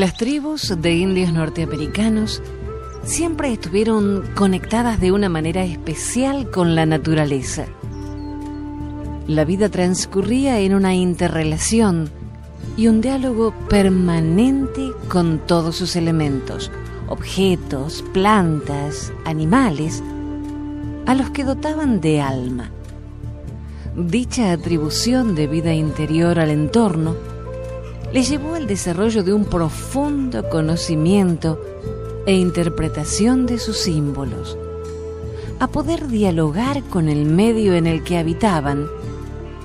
Las 0.02 0.16
tribus 0.16 0.74
de 0.82 0.96
indios 0.96 1.32
norteamericanos 1.32 2.42
siempre 3.04 3.54
estuvieron 3.54 4.24
conectadas 4.34 5.00
de 5.00 5.12
una 5.12 5.30
manera 5.30 5.64
especial 5.64 6.50
con 6.50 6.74
la 6.74 6.88
naturaleza. 6.88 7.68
La 9.28 9.46
vida 9.46 9.70
transcurría 9.70 10.60
en 10.60 10.74
una 10.74 10.96
interrelación 10.96 12.10
y 12.78 12.88
un 12.88 13.02
diálogo 13.02 13.54
permanente 13.70 14.90
con 15.08 15.38
todos 15.38 15.76
sus 15.76 15.96
elementos, 15.96 16.72
objetos, 17.08 18.04
plantas, 18.12 19.14
animales, 19.24 20.02
a 21.06 21.14
los 21.14 21.30
que 21.30 21.44
dotaban 21.44 22.02
de 22.02 22.22
alma. 22.22 22.72
Dicha 23.96 24.52
atribución 24.52 25.36
de 25.36 25.46
vida 25.46 25.76
interior 25.76 26.40
al 26.40 26.50
entorno 26.50 27.16
le 28.14 28.24
llevó 28.24 28.56
al 28.56 28.68
desarrollo 28.68 29.24
de 29.24 29.34
un 29.34 29.46
profundo 29.46 30.48
conocimiento 30.50 31.62
e 32.26 32.36
interpretación 32.36 33.46
de 33.46 33.58
sus 33.58 33.78
símbolos, 33.78 34.58
a 35.60 35.68
poder 35.68 36.08
dialogar 36.08 36.84
con 36.84 37.08
el 37.08 37.26
medio 37.26 37.74
en 37.74 37.88
el 37.88 38.04
que 38.04 38.18
habitaban 38.18 38.88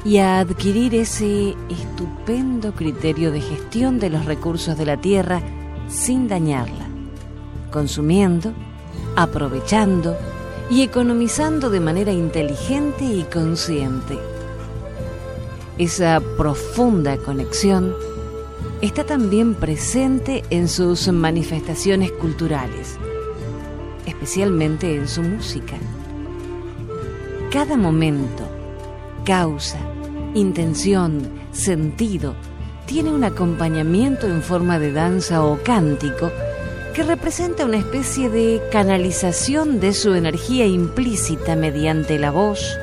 y 0.04 0.18
a 0.18 0.38
adquirir 0.38 0.94
ese 0.94 1.56
estupendo 1.68 2.72
criterio 2.72 3.32
de 3.32 3.40
gestión 3.40 3.98
de 3.98 4.10
los 4.10 4.24
recursos 4.24 4.78
de 4.78 4.86
la 4.86 5.00
tierra 5.00 5.42
sin 5.88 6.28
dañarla, 6.28 6.86
consumiendo, 7.72 8.52
aprovechando 9.16 10.16
y 10.70 10.82
economizando 10.82 11.70
de 11.70 11.80
manera 11.80 12.12
inteligente 12.12 13.04
y 13.04 13.24
consciente. 13.24 14.18
Esa 15.78 16.20
profunda 16.36 17.16
conexión 17.18 17.92
está 18.86 19.04
también 19.04 19.54
presente 19.54 20.44
en 20.50 20.68
sus 20.68 21.08
manifestaciones 21.08 22.12
culturales, 22.12 22.98
especialmente 24.06 24.94
en 24.94 25.08
su 25.08 25.22
música. 25.22 25.76
Cada 27.50 27.76
momento, 27.76 28.44
causa, 29.24 29.78
intención, 30.34 31.28
sentido, 31.52 32.34
tiene 32.86 33.10
un 33.10 33.24
acompañamiento 33.24 34.28
en 34.28 34.42
forma 34.42 34.78
de 34.78 34.92
danza 34.92 35.44
o 35.44 35.58
cántico 35.62 36.30
que 36.94 37.02
representa 37.02 37.64
una 37.64 37.78
especie 37.78 38.30
de 38.30 38.62
canalización 38.70 39.80
de 39.80 39.94
su 39.94 40.14
energía 40.14 40.66
implícita 40.66 41.56
mediante 41.56 42.18
la 42.18 42.30
voz, 42.30 42.78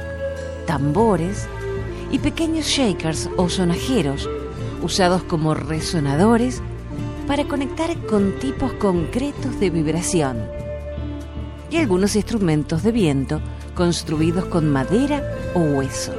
tambores 0.68 1.48
y 2.12 2.20
pequeños 2.20 2.66
shakers 2.66 3.30
o 3.38 3.48
sonajeros 3.48 4.30
usados 4.84 5.24
como 5.24 5.54
resonadores 5.54 6.62
para 7.28 7.46
conectar 7.46 7.98
con 8.06 8.38
tipos 8.40 8.74
concretos 8.74 9.60
de 9.60 9.70
vibración 9.70 10.38
y 11.72 11.78
algunos 11.78 12.16
instrumentos 12.16 12.84
de 12.84 12.92
viento 12.92 13.42
construidos 13.74 14.46
con 14.46 14.70
madera 14.72 15.24
o 15.56 15.60
hueso. 15.60 16.14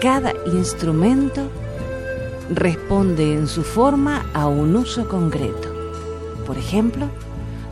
Cada 0.00 0.32
instrumento 0.46 1.48
responde 2.52 3.34
en 3.34 3.46
su 3.46 3.62
forma 3.62 4.26
a 4.34 4.48
un 4.48 4.74
uso 4.74 5.06
concreto. 5.08 5.72
Por 6.46 6.58
ejemplo, 6.58 7.06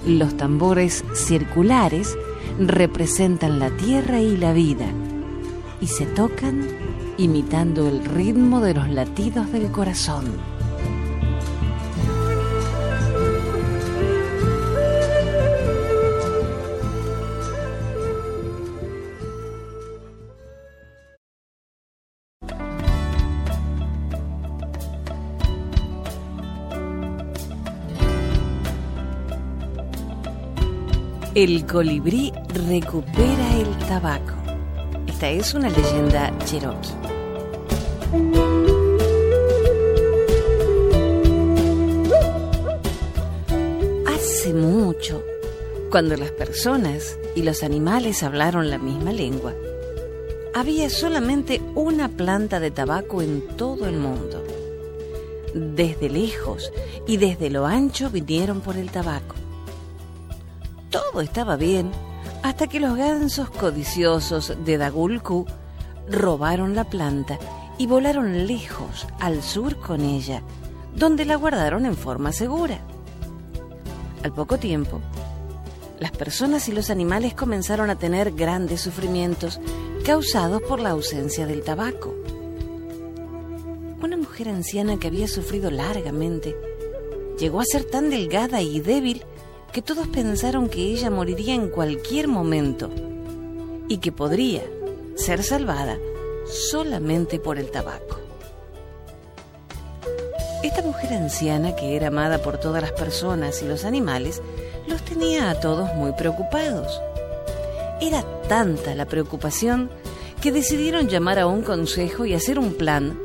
los 0.06 0.36
tambores 0.36 1.04
circulares 1.14 2.16
representan 2.60 3.58
la 3.58 3.70
tierra 3.70 4.20
y 4.20 4.36
la 4.36 4.52
vida 4.52 4.86
y 5.80 5.86
se 5.86 6.06
tocan 6.06 6.77
imitando 7.18 7.88
el 7.88 8.04
ritmo 8.04 8.60
de 8.60 8.74
los 8.74 8.88
latidos 8.88 9.50
del 9.52 9.70
corazón. 9.72 10.24
El 31.34 31.66
colibrí 31.66 32.32
recupera 32.48 33.56
el 33.56 33.68
tabaco. 33.86 34.34
Esta 35.06 35.28
es 35.28 35.54
una 35.54 35.68
leyenda 35.68 36.32
cherokee. 36.44 37.07
Hace 44.06 44.54
mucho, 44.54 45.22
cuando 45.90 46.16
las 46.16 46.30
personas 46.30 47.18
y 47.34 47.42
los 47.42 47.62
animales 47.62 48.22
hablaron 48.22 48.70
la 48.70 48.78
misma 48.78 49.12
lengua, 49.12 49.52
había 50.54 50.88
solamente 50.88 51.60
una 51.74 52.08
planta 52.08 52.60
de 52.60 52.70
tabaco 52.70 53.20
en 53.20 53.46
todo 53.58 53.86
el 53.86 53.98
mundo. 53.98 54.42
Desde 55.52 56.08
lejos 56.08 56.72
y 57.06 57.18
desde 57.18 57.50
lo 57.50 57.66
ancho 57.66 58.08
vinieron 58.08 58.62
por 58.62 58.78
el 58.78 58.90
tabaco. 58.90 59.34
Todo 60.88 61.20
estaba 61.20 61.56
bien 61.56 61.90
hasta 62.42 62.68
que 62.68 62.80
los 62.80 62.96
gansos 62.96 63.50
codiciosos 63.50 64.56
de 64.64 64.78
Dagulku 64.78 65.44
robaron 66.08 66.74
la 66.74 66.84
planta 66.84 67.38
y 67.78 67.86
volaron 67.86 68.46
lejos 68.46 69.06
al 69.20 69.42
sur 69.42 69.76
con 69.76 70.00
ella, 70.02 70.42
donde 70.94 71.24
la 71.24 71.36
guardaron 71.36 71.86
en 71.86 71.96
forma 71.96 72.32
segura. 72.32 72.80
Al 74.24 74.32
poco 74.32 74.58
tiempo, 74.58 75.00
las 76.00 76.10
personas 76.10 76.68
y 76.68 76.72
los 76.72 76.90
animales 76.90 77.34
comenzaron 77.34 77.88
a 77.88 77.96
tener 77.96 78.32
grandes 78.32 78.80
sufrimientos 78.80 79.60
causados 80.04 80.60
por 80.62 80.80
la 80.80 80.90
ausencia 80.90 81.46
del 81.46 81.62
tabaco. 81.62 82.14
Una 84.02 84.16
mujer 84.16 84.48
anciana 84.48 84.98
que 84.98 85.06
había 85.06 85.28
sufrido 85.28 85.70
largamente 85.70 86.56
llegó 87.38 87.60
a 87.60 87.64
ser 87.64 87.84
tan 87.84 88.10
delgada 88.10 88.60
y 88.60 88.80
débil 88.80 89.22
que 89.72 89.82
todos 89.82 90.08
pensaron 90.08 90.68
que 90.68 90.82
ella 90.82 91.10
moriría 91.10 91.54
en 91.54 91.68
cualquier 91.68 92.26
momento 92.26 92.90
y 93.88 93.98
que 93.98 94.12
podría 94.12 94.62
ser 95.14 95.42
salvada 95.42 95.98
solamente 96.50 97.38
por 97.38 97.58
el 97.58 97.70
tabaco. 97.70 98.18
Esta 100.62 100.82
mujer 100.82 101.12
anciana, 101.12 101.76
que 101.76 101.94
era 101.94 102.08
amada 102.08 102.38
por 102.38 102.58
todas 102.58 102.82
las 102.82 102.92
personas 102.92 103.62
y 103.62 103.66
los 103.66 103.84
animales, 103.84 104.42
los 104.88 105.02
tenía 105.02 105.50
a 105.50 105.60
todos 105.60 105.94
muy 105.94 106.12
preocupados. 106.12 107.00
Era 108.00 108.24
tanta 108.48 108.94
la 108.94 109.06
preocupación 109.06 109.90
que 110.40 110.52
decidieron 110.52 111.08
llamar 111.08 111.38
a 111.38 111.46
un 111.46 111.62
consejo 111.62 112.24
y 112.26 112.34
hacer 112.34 112.58
un 112.58 112.74
plan 112.74 113.20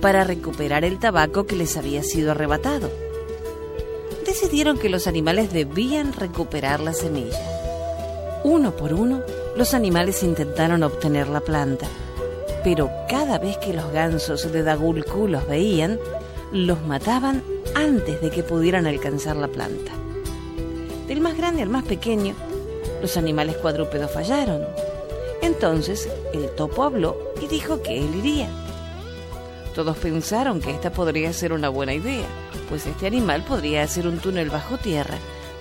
para 0.00 0.24
recuperar 0.24 0.84
el 0.84 0.98
tabaco 0.98 1.46
que 1.46 1.56
les 1.56 1.76
había 1.76 2.02
sido 2.02 2.30
arrebatado. 2.30 2.90
Decidieron 4.24 4.78
que 4.78 4.88
los 4.88 5.06
animales 5.06 5.52
debían 5.52 6.12
recuperar 6.12 6.80
la 6.80 6.92
semilla. 6.92 7.38
Uno 8.44 8.76
por 8.76 8.94
uno, 8.94 9.22
los 9.56 9.74
animales 9.74 10.22
intentaron 10.22 10.82
obtener 10.82 11.28
la 11.28 11.40
planta, 11.40 11.86
pero 12.64 12.90
cada 13.08 13.38
vez 13.38 13.56
que 13.58 13.72
los 13.72 13.90
gansos 13.92 14.50
de 14.52 14.62
Dagulku 14.62 15.28
los 15.28 15.46
veían, 15.46 15.98
los 16.52 16.80
mataban 16.82 17.42
antes 17.74 18.20
de 18.20 18.30
que 18.30 18.42
pudieran 18.42 18.86
alcanzar 18.86 19.36
la 19.36 19.48
planta. 19.48 19.92
Del 21.06 21.20
más 21.20 21.36
grande 21.36 21.62
al 21.62 21.68
más 21.68 21.84
pequeño, 21.84 22.34
los 23.00 23.16
animales 23.16 23.56
cuadrúpedos 23.56 24.10
fallaron. 24.10 24.62
Entonces 25.40 26.08
el 26.32 26.50
topo 26.50 26.82
habló 26.82 27.16
y 27.40 27.46
dijo 27.46 27.82
que 27.82 27.98
él 27.98 28.14
iría. 28.16 28.48
Todos 29.74 29.96
pensaron 29.98 30.60
que 30.60 30.72
esta 30.72 30.90
podría 30.90 31.32
ser 31.32 31.52
una 31.52 31.68
buena 31.68 31.94
idea, 31.94 32.26
pues 32.68 32.86
este 32.86 33.06
animal 33.06 33.44
podría 33.44 33.84
hacer 33.84 34.08
un 34.08 34.18
túnel 34.18 34.50
bajo 34.50 34.76
tierra 34.76 35.16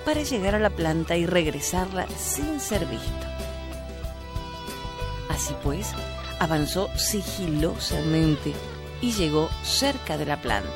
para 0.06 0.24
llegar 0.24 0.56
a 0.56 0.60
la 0.60 0.70
planta 0.70 1.16
y 1.18 1.26
regresarla 1.26 2.08
sin 2.18 2.60
ser 2.60 2.86
visto. 2.86 3.28
Así 5.30 5.54
pues, 5.64 5.88
avanzó 6.40 6.90
sigilosamente 6.96 8.54
y 9.02 9.12
llegó 9.12 9.50
cerca 9.64 10.18
de 10.18 10.26
la 10.26 10.42
planta. 10.42 10.70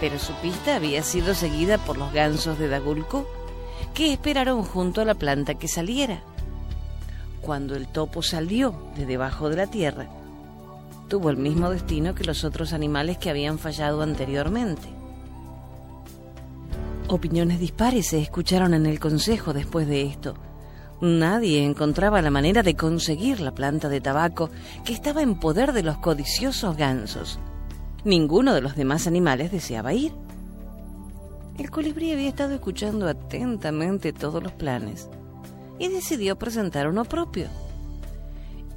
Pero 0.00 0.18
su 0.18 0.32
pista 0.34 0.76
había 0.76 1.02
sido 1.02 1.34
seguida 1.34 1.78
por 1.78 1.98
los 1.98 2.12
gansos 2.12 2.58
de 2.58 2.68
Dagulco, 2.68 3.28
que 3.94 4.12
esperaron 4.12 4.62
junto 4.62 5.00
a 5.00 5.04
la 5.04 5.14
planta 5.14 5.54
que 5.54 5.68
saliera. 5.68 6.22
Cuando 7.40 7.74
el 7.74 7.88
topo 7.88 8.22
salió 8.22 8.74
de 8.96 9.06
debajo 9.06 9.48
de 9.48 9.56
la 9.56 9.66
tierra, 9.66 10.08
tuvo 11.08 11.30
el 11.30 11.36
mismo 11.36 11.70
destino 11.70 12.14
que 12.14 12.24
los 12.24 12.44
otros 12.44 12.72
animales 12.72 13.18
que 13.18 13.30
habían 13.30 13.58
fallado 13.58 14.02
anteriormente. 14.02 14.88
Opiniones 17.08 17.58
dispares 17.58 18.06
se 18.06 18.22
escucharon 18.22 18.72
en 18.72 18.86
el 18.86 19.00
consejo 19.00 19.52
después 19.52 19.88
de 19.88 20.02
esto. 20.02 20.34
Nadie 21.00 21.64
encontraba 21.64 22.20
la 22.20 22.30
manera 22.30 22.62
de 22.62 22.76
conseguir 22.76 23.40
la 23.40 23.54
planta 23.54 23.88
de 23.88 24.02
tabaco 24.02 24.50
que 24.84 24.92
estaba 24.92 25.22
en 25.22 25.40
poder 25.40 25.72
de 25.72 25.82
los 25.82 25.96
codiciosos 25.96 26.76
gansos. 26.76 27.38
Ninguno 28.04 28.52
de 28.52 28.60
los 28.60 28.76
demás 28.76 29.06
animales 29.06 29.50
deseaba 29.50 29.94
ir. 29.94 30.12
El 31.58 31.70
colibrí 31.70 32.12
había 32.12 32.28
estado 32.28 32.52
escuchando 32.52 33.08
atentamente 33.08 34.12
todos 34.12 34.42
los 34.42 34.52
planes 34.52 35.08
y 35.78 35.88
decidió 35.88 36.36
presentar 36.36 36.86
uno 36.86 37.06
propio. 37.06 37.48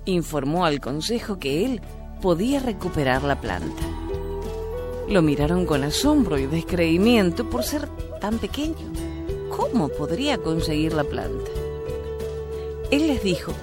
Informó 0.05 0.65
al 0.65 0.79
consejo 0.79 1.39
que 1.39 1.65
él 1.65 1.81
podía 2.21 2.61
recuperar 2.61 3.23
la 3.23 3.41
planta. 3.41 3.83
Lo 5.09 5.21
miraron 5.21 5.65
con 5.65 5.83
asombro 5.83 6.37
y 6.37 6.45
descreimiento 6.45 7.49
por 7.49 7.63
ser 7.63 7.89
tan 8.21 8.39
pequeño. 8.39 8.93
¿Cómo 9.55 9.89
podría 9.89 10.37
conseguir 10.37 10.93
la 10.93 11.03
planta? 11.03 11.62
Él 12.93 13.07
les 13.07 13.23
dijo 13.23 13.53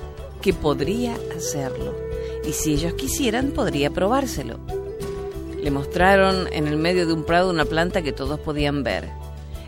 que 0.42 0.52
podría 0.52 1.16
hacerlo 1.36 1.94
y 2.44 2.52
si 2.52 2.72
ellos 2.74 2.94
quisieran 2.94 3.52
podría 3.52 3.90
probárselo. 3.90 4.58
Le 5.62 5.70
mostraron 5.70 6.48
en 6.52 6.66
el 6.66 6.76
medio 6.76 7.06
de 7.06 7.12
un 7.12 7.22
prado 7.22 7.48
una 7.48 7.64
planta 7.64 8.02
que 8.02 8.12
todos 8.12 8.40
podían 8.40 8.82
ver. 8.82 9.08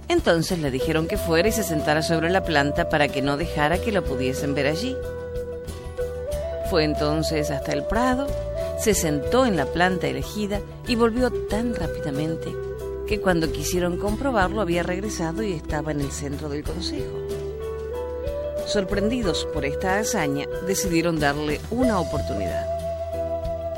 Entonces 0.08 0.58
le 0.58 0.72
dijeron 0.72 1.06
que 1.06 1.16
fuera 1.16 1.48
y 1.48 1.52
se 1.52 1.62
sentara 1.62 2.02
sobre 2.02 2.28
la 2.28 2.42
planta 2.42 2.88
para 2.88 3.06
que 3.06 3.22
no 3.22 3.36
dejara 3.36 3.80
que 3.80 3.92
lo 3.92 4.02
pudiesen 4.02 4.52
ver 4.56 4.66
allí. 4.66 4.96
Fue 6.68 6.82
entonces 6.82 7.52
hasta 7.52 7.72
el 7.72 7.84
prado, 7.84 8.26
se 8.80 8.94
sentó 8.94 9.46
en 9.46 9.56
la 9.56 9.66
planta 9.66 10.08
elegida 10.08 10.60
y 10.88 10.96
volvió 10.96 11.30
tan 11.30 11.76
rápidamente 11.76 12.52
que 13.06 13.20
cuando 13.20 13.52
quisieron 13.52 13.96
comprobarlo 13.96 14.60
había 14.60 14.82
regresado 14.82 15.44
y 15.44 15.52
estaba 15.52 15.92
en 15.92 16.00
el 16.00 16.10
centro 16.10 16.48
del 16.48 16.64
consejo. 16.64 17.41
Sorprendidos 18.66 19.46
por 19.52 19.64
esta 19.64 19.98
hazaña, 19.98 20.46
decidieron 20.66 21.18
darle 21.18 21.60
una 21.70 21.98
oportunidad. 21.98 22.66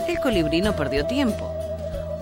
El 0.08 0.20
colibrí 0.20 0.60
no 0.60 0.76
perdió 0.76 1.06
tiempo. 1.06 1.50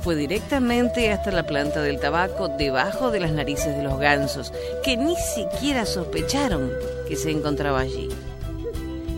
Fue 0.02 0.16
directamente 0.16 1.10
hasta 1.10 1.30
la 1.30 1.44
planta 1.44 1.82
del 1.82 2.00
tabaco 2.00 2.48
debajo 2.48 3.10
de 3.10 3.20
las 3.20 3.32
narices 3.32 3.76
de 3.76 3.82
los 3.82 3.98
gansos, 3.98 4.52
que 4.82 4.96
ni 4.96 5.16
siquiera 5.16 5.86
sospecharon 5.86 6.72
que 7.08 7.16
se 7.16 7.30
encontraba 7.30 7.80
allí. 7.80 8.08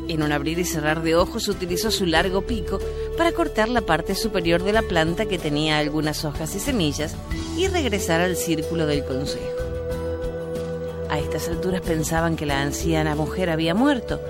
En 0.08 0.22
un 0.22 0.32
abrir 0.32 0.58
y 0.58 0.64
cerrar 0.64 1.02
de 1.02 1.16
ojos 1.16 1.48
utilizó 1.48 1.90
su 1.90 2.04
largo 2.04 2.42
pico 2.42 2.78
para 3.16 3.32
cortar 3.32 3.68
la 3.68 3.80
parte 3.80 4.14
superior 4.14 4.62
de 4.62 4.72
la 4.72 4.82
planta 4.82 5.26
que 5.26 5.38
tenía 5.38 5.78
algunas 5.78 6.24
hojas 6.24 6.54
y 6.54 6.60
semillas 6.60 7.14
y 7.56 7.68
regresar 7.68 8.20
al 8.20 8.36
círculo 8.36 8.86
del 8.86 9.04
consejo. 9.04 9.63
Estas 11.34 11.52
alturas 11.52 11.80
pensaban 11.80 12.36
que 12.36 12.46
la 12.46 12.62
anciana 12.62 13.16
mujer 13.16 13.50
había 13.50 13.74
muerto, 13.74 14.20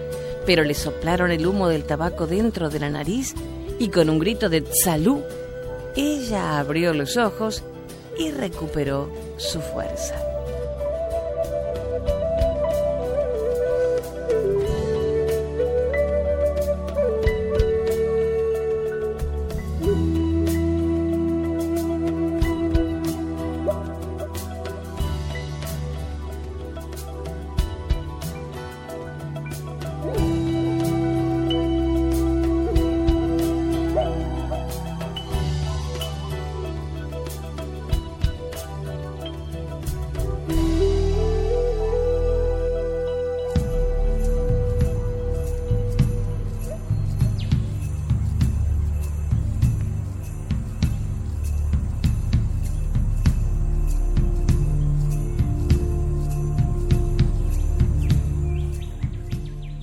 pero 0.47 0.65
le 0.65 0.73
soplaron 0.73 1.31
el 1.31 1.47
humo 1.47 1.69
del 1.69 1.85
tabaco 1.85 2.27
dentro 2.27 2.71
de 2.71 2.81
la 2.81 2.89
nariz 2.89 3.35
y 3.79 3.89
con 3.89 4.09
un 4.09 4.19
grito 4.19 4.49
de 4.49 4.65
salud, 4.73 5.21
ella 5.97 6.59
abrió 6.59 6.95
los 6.95 7.19
ojos 7.19 7.63
y 8.19 8.31
recuperó 8.31 9.11
su 9.37 9.61
fuerza. 9.61 10.34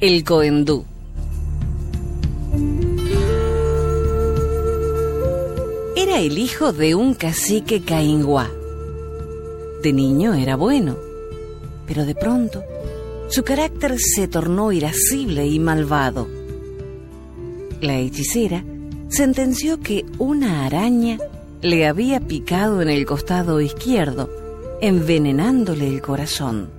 El 0.02 0.24
Coendú. 0.24 0.84
Era 5.96 6.20
el 6.20 6.40
hijo 6.40 6.74
de 6.74 6.96
un 6.96 7.14
cacique 7.14 7.84
cainguá. 7.84 8.50
De 9.84 9.94
niño 9.94 10.34
era 10.34 10.56
bueno, 10.56 10.98
pero 11.86 12.04
de 12.08 12.16
pronto 12.16 12.64
su 13.30 13.44
carácter 13.44 14.00
se 14.00 14.28
tornó 14.28 14.72
irascible 14.72 15.46
y 15.46 15.60
malvado. 15.60 16.28
La 17.80 18.00
hechicera 18.00 18.66
sentenció 19.08 19.80
que 19.80 20.04
una 20.18 20.66
araña 20.66 21.20
le 21.62 21.86
había 21.86 22.20
picado 22.22 22.82
en 22.82 22.90
el 22.90 23.06
costado 23.06 23.62
izquierdo, 23.62 24.32
envenenándole 24.82 25.88
el 25.88 26.02
corazón. 26.02 26.72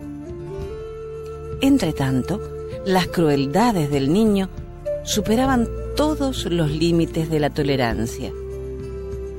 Entretanto, 1.61 2.52
las 2.85 3.07
crueldades 3.07 3.91
del 3.91 4.13
niño 4.13 4.49
superaban 5.05 5.69
todos 5.97 6.47
los 6.47 6.71
límites 6.71 7.31
de 7.31 7.41
la 7.41 7.51
tolerancia. 7.51 8.33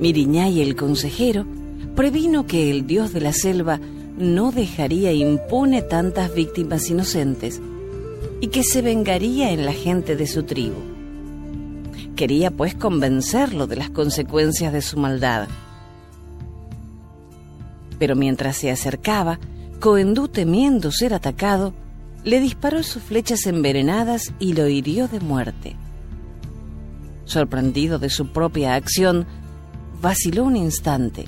Miriñay 0.00 0.60
el 0.60 0.76
consejero 0.76 1.46
previno 1.94 2.46
que 2.46 2.70
el 2.70 2.86
dios 2.86 3.12
de 3.12 3.20
la 3.20 3.32
selva 3.32 3.80
no 4.18 4.52
dejaría 4.52 5.12
impune 5.12 5.82
tantas 5.82 6.34
víctimas 6.34 6.88
inocentes 6.88 7.60
y 8.40 8.48
que 8.48 8.62
se 8.62 8.82
vengaría 8.82 9.50
en 9.50 9.64
la 9.64 9.72
gente 9.72 10.16
de 10.16 10.26
su 10.26 10.44
tribu. 10.44 10.76
Quería 12.16 12.50
pues 12.50 12.74
convencerlo 12.74 13.66
de 13.66 13.76
las 13.76 13.90
consecuencias 13.90 14.72
de 14.72 14.82
su 14.82 14.98
maldad. 14.98 15.48
Pero 17.98 18.16
mientras 18.16 18.56
se 18.56 18.70
acercaba, 18.70 19.38
Coendú, 19.80 20.28
temiendo 20.28 20.92
ser 20.92 21.12
atacado, 21.12 21.74
le 22.24 22.40
disparó 22.40 22.82
sus 22.82 23.02
flechas 23.02 23.46
envenenadas 23.46 24.32
y 24.38 24.54
lo 24.54 24.68
hirió 24.68 25.08
de 25.08 25.20
muerte. 25.20 25.76
Sorprendido 27.24 27.98
de 27.98 28.10
su 28.10 28.28
propia 28.28 28.74
acción, 28.74 29.26
vaciló 30.00 30.44
un 30.44 30.56
instante. 30.56 31.26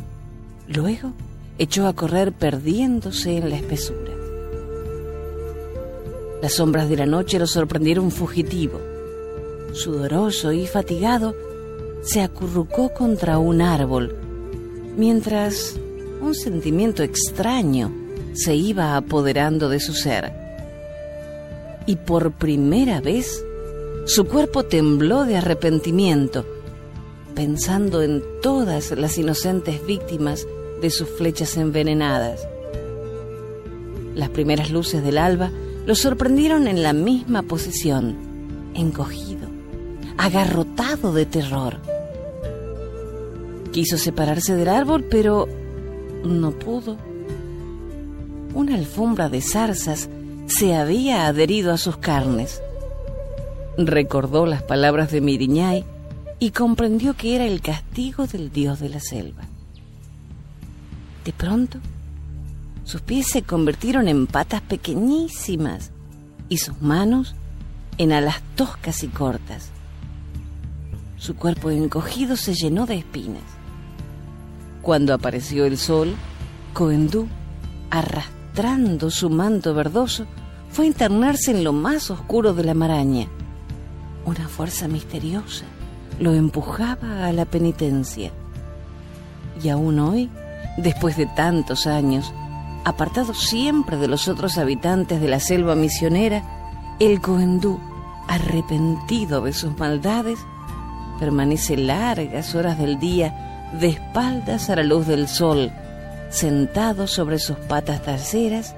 Luego 0.69 1.13
echó 1.59 1.87
a 1.87 1.95
correr 1.95 2.33
perdiéndose 2.33 3.37
en 3.37 3.51
la 3.51 3.57
espesura. 3.57 4.13
Las 6.43 6.55
sombras 6.55 6.89
de 6.89 6.97
la 6.97 7.07
noche 7.07 7.39
lo 7.39 7.47
sorprendieron 7.47 8.11
fugitivo 8.11 8.79
sudoroso 9.77 10.53
y 10.53 10.67
fatigado, 10.67 11.35
se 12.03 12.23
acurrucó 12.23 12.93
contra 12.93 13.39
un 13.39 13.61
árbol, 13.61 14.17
mientras 14.97 15.77
un 16.21 16.35
sentimiento 16.35 17.03
extraño 17.03 17.93
se 18.33 18.55
iba 18.55 18.97
apoderando 18.97 19.69
de 19.69 19.81
su 19.81 19.93
ser. 19.93 20.46
Y 21.87 21.97
por 21.97 22.33
primera 22.33 23.01
vez 23.01 23.45
su 24.07 24.25
cuerpo 24.25 24.65
tembló 24.65 25.25
de 25.25 25.37
arrepentimiento, 25.37 26.45
pensando 27.35 28.03
en 28.03 28.23
todas 28.41 28.93
las 28.93 29.19
inocentes 29.19 29.85
víctimas 29.87 30.47
de 30.81 30.91
sus 30.91 31.09
flechas 31.09 31.57
envenenadas. 31.57 32.47
Las 34.15 34.31
primeras 34.31 34.71
luces 34.71 35.03
del 35.03 35.19
alba 35.19 35.51
lo 35.87 35.95
sorprendieron 35.95 36.69
en 36.69 36.83
la 36.83 36.93
misma 36.93 37.43
posición, 37.43 38.17
encogido, 38.75 39.49
agarrotado 40.17 41.13
de 41.13 41.27
terror. 41.27 41.77
Quiso 43.73 43.99
separarse 43.99 44.55
del 44.55 44.69
árbol, 44.69 45.05
pero 45.11 45.49
no 46.25 46.53
pudo. 46.53 46.97
Una 48.55 48.75
alfombra 48.75 49.29
de 49.29 49.43
zarzas 49.43 50.09
se 50.47 50.75
había 50.75 51.27
adherido 51.27 51.73
a 51.73 51.79
sus 51.79 51.97
carnes. 51.97 52.63
Recordó 53.77 54.47
las 54.47 54.63
palabras 54.63 55.11
de 55.11 55.21
Miriñay 55.21 55.85
y 56.39 56.51
comprendió 56.51 57.15
que 57.15 57.35
era 57.35 57.47
el 57.47 57.61
castigo 57.61 58.27
del 58.27 58.51
dios 58.51 58.81
de 58.81 58.89
la 58.89 59.01
selva. 59.01 59.43
De 61.25 61.33
pronto, 61.33 61.79
sus 62.85 63.01
pies 63.01 63.27
se 63.27 63.43
convirtieron 63.43 64.07
en 64.09 64.27
patas 64.27 64.63
pequeñísimas 64.63 65.91
y 66.49 66.59
sus 66.59 66.81
manos 66.81 67.35
en 67.99 68.13
alas 68.13 68.43
toscas 68.55 69.03
y 69.03 69.09
cortas. 69.09 69.71
Su 71.17 71.35
cuerpo 71.35 71.71
encogido 71.71 72.37
se 72.37 72.55
llenó 72.55 72.87
de 72.87 72.99
espinas. 72.99 73.43
Cuando 74.83 75.15
apareció 75.15 75.65
el 75.65 75.79
sol, 75.79 76.15
Coendú, 76.73 77.27
arrastrando 78.57 79.11
su 79.11 79.29
manto 79.29 79.75
verdoso, 79.75 80.25
fue 80.71 80.87
a 80.87 80.89
internarse 80.89 81.51
en 81.51 81.63
lo 81.63 81.75
más 81.75 82.11
oscuro 82.11 82.55
de 82.55 82.65
la 82.65 82.73
maraña. 82.73 83.29
Una 84.25 84.49
fuerza 84.49 84.89
misteriosa 84.89 85.65
lo 86.19 86.33
empujaba 86.33 87.27
a 87.27 87.33
la 87.33 87.45
penitencia. 87.45 88.33
Y 89.63 89.69
aún 89.69 89.99
hoy, 89.99 90.31
después 90.79 91.19
de 91.19 91.27
tantos 91.27 91.87
años, 91.87 92.33
apartado 92.85 93.35
siempre 93.35 93.99
de 93.99 94.09
los 94.09 94.27
otros 94.27 94.57
habitantes 94.57 95.21
de 95.21 95.29
la 95.29 95.41
selva 95.41 95.75
misionera, 95.75 96.43
el 96.99 97.21
Coendú, 97.21 97.79
arrepentido 98.27 99.43
de 99.43 99.53
sus 99.53 99.77
maldades, 99.77 100.39
permanece 101.21 101.77
largas 101.77 102.55
horas 102.55 102.79
del 102.79 102.99
día 102.99 103.69
de 103.79 103.89
espaldas 103.89 104.71
a 104.71 104.77
la 104.77 104.83
luz 104.83 105.07
del 105.07 105.29
sol, 105.29 105.71
sentado 106.31 107.07
sobre 107.07 107.39
sus 107.39 107.57
patas 107.57 108.03
traseras 108.03 108.75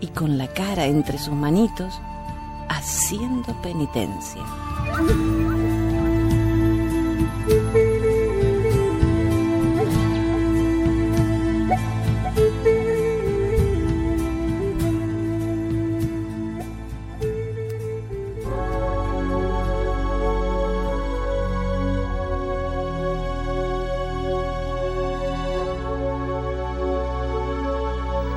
y 0.00 0.08
con 0.08 0.38
la 0.38 0.48
cara 0.48 0.86
entre 0.86 1.18
sus 1.18 1.34
manitos, 1.34 1.94
haciendo 2.68 3.54
penitencia. 3.62 4.42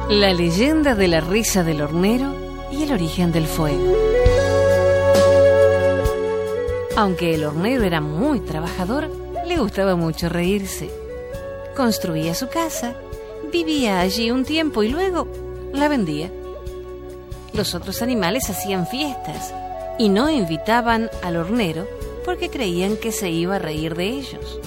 La 0.10 0.34
leyenda 0.34 0.96
de 0.96 1.10
la 1.10 1.20
risa 1.20 1.66
del 1.66 1.82
hornero 1.82 2.34
y 2.72 2.84
el 2.84 2.94
origen 2.94 3.34
del 3.34 3.46
fuego. 3.46 3.94
Aunque 6.96 7.36
el 7.36 7.44
hornero 7.44 7.84
era 7.84 8.00
muy 8.00 8.40
trabajador, 8.40 9.12
le 9.46 9.58
gustaba 9.58 9.98
mucho 9.98 10.30
reírse. 10.30 10.90
Construía 11.76 12.36
su 12.36 12.48
casa, 12.48 12.96
vivía 13.52 14.00
allí 14.00 14.32
un 14.32 14.46
tiempo 14.46 14.82
y 14.82 14.88
luego 14.88 15.28
la 15.74 15.90
vendía. 15.90 16.32
Los 17.52 17.76
otros 17.76 18.02
animales 18.02 18.50
hacían 18.50 18.88
fiestas 18.88 19.54
y 20.00 20.08
no 20.08 20.30
invitaban 20.30 21.10
al 21.22 21.36
hornero 21.36 21.86
porque 22.24 22.50
creían 22.50 22.96
que 22.96 23.12
se 23.12 23.30
iba 23.30 23.58
a 23.58 23.60
reír 23.60 23.94
de 23.94 24.06
ellos. 24.06 24.62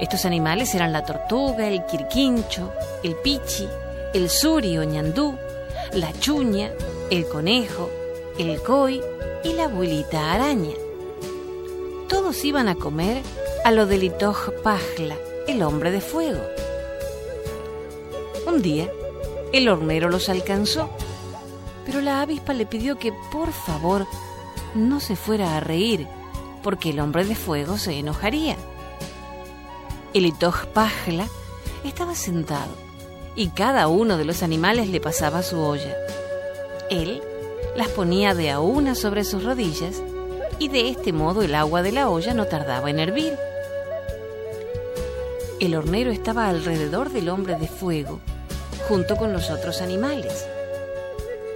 Estos 0.00 0.24
animales 0.24 0.74
eran 0.74 0.92
la 0.92 1.04
tortuga, 1.04 1.68
el 1.68 1.84
quirquincho, 1.84 2.72
el 3.02 3.16
pichi, 3.16 3.68
el 4.14 4.30
suri 4.30 4.78
o 4.78 4.84
la 5.92 6.12
chuña, 6.20 6.70
el 7.10 7.26
conejo, 7.26 7.90
el 8.38 8.62
coi 8.62 9.02
y 9.42 9.52
la 9.54 9.64
abuelita 9.64 10.32
araña. 10.32 10.74
Todos 12.08 12.44
iban 12.44 12.68
a 12.68 12.76
comer 12.76 13.22
a 13.64 13.72
lo 13.72 13.86
del 13.86 14.04
Itoj 14.04 14.50
Pajla, 14.62 15.16
el 15.48 15.62
hombre 15.62 15.90
de 15.90 16.00
fuego. 16.00 16.40
Un 18.46 18.62
día, 18.62 18.88
el 19.52 19.68
hornero 19.68 20.08
los 20.08 20.28
alcanzó, 20.28 20.90
pero 21.84 22.00
la 22.00 22.22
avispa 22.22 22.54
le 22.54 22.66
pidió 22.66 22.96
que 22.96 23.12
por 23.32 23.52
favor 23.52 24.06
no 24.76 25.00
se 25.00 25.16
fuera 25.16 25.56
a 25.56 25.60
reír, 25.60 26.06
porque 26.62 26.90
el 26.90 27.00
hombre 27.00 27.24
de 27.24 27.34
fuego 27.34 27.78
se 27.78 27.98
enojaría. 27.98 28.56
El 30.12 30.26
Itoj 30.26 30.66
Pajla 30.66 31.26
estaba 31.82 32.14
sentado 32.14 32.83
y 33.36 33.48
cada 33.48 33.88
uno 33.88 34.16
de 34.16 34.24
los 34.24 34.42
animales 34.42 34.88
le 34.88 35.00
pasaba 35.00 35.42
su 35.42 35.58
olla. 35.60 35.96
Él 36.90 37.22
las 37.76 37.88
ponía 37.88 38.34
de 38.34 38.50
a 38.50 38.60
una 38.60 38.94
sobre 38.94 39.24
sus 39.24 39.42
rodillas 39.42 40.02
y 40.58 40.68
de 40.68 40.88
este 40.88 41.12
modo 41.12 41.42
el 41.42 41.54
agua 41.54 41.82
de 41.82 41.92
la 41.92 42.08
olla 42.08 42.34
no 42.34 42.46
tardaba 42.46 42.90
en 42.90 43.00
hervir. 43.00 43.36
El 45.60 45.74
hornero 45.74 46.10
estaba 46.10 46.48
alrededor 46.48 47.10
del 47.10 47.28
hombre 47.28 47.56
de 47.56 47.68
fuego, 47.68 48.20
junto 48.88 49.16
con 49.16 49.32
los 49.32 49.50
otros 49.50 49.80
animales. 49.80 50.46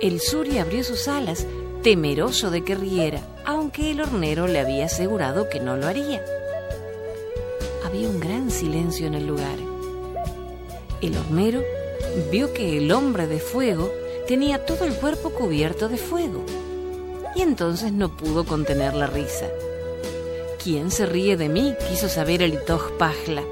El 0.00 0.20
suri 0.20 0.58
abrió 0.58 0.82
sus 0.84 1.08
alas, 1.08 1.46
temeroso 1.82 2.50
de 2.50 2.64
que 2.64 2.74
riera, 2.74 3.20
aunque 3.44 3.90
el 3.90 4.00
hornero 4.00 4.46
le 4.46 4.60
había 4.60 4.86
asegurado 4.86 5.48
que 5.48 5.60
no 5.60 5.76
lo 5.76 5.86
haría. 5.86 6.24
Había 7.84 8.08
un 8.08 8.20
gran 8.20 8.50
silencio 8.50 9.06
en 9.06 9.14
el 9.14 9.26
lugar. 9.26 9.67
El 11.00 11.16
hornero 11.16 11.62
vio 12.30 12.52
que 12.52 12.78
el 12.78 12.90
hombre 12.92 13.26
de 13.26 13.38
fuego 13.38 13.92
tenía 14.26 14.64
todo 14.66 14.84
el 14.84 14.94
cuerpo 14.94 15.30
cubierto 15.30 15.88
de 15.88 15.96
fuego. 15.96 16.44
y 17.34 17.42
entonces 17.42 17.92
no 17.92 18.16
pudo 18.16 18.44
contener 18.44 18.94
la 18.94 19.06
risa. 19.06 19.46
¿Quién 20.62 20.90
se 20.90 21.06
ríe 21.06 21.36
de 21.36 21.48
mí? 21.48 21.74
quiso 21.88 22.08
saber 22.08 22.42
el 22.42 22.54
Itoj 22.54 22.96
Pajla. 22.98 23.44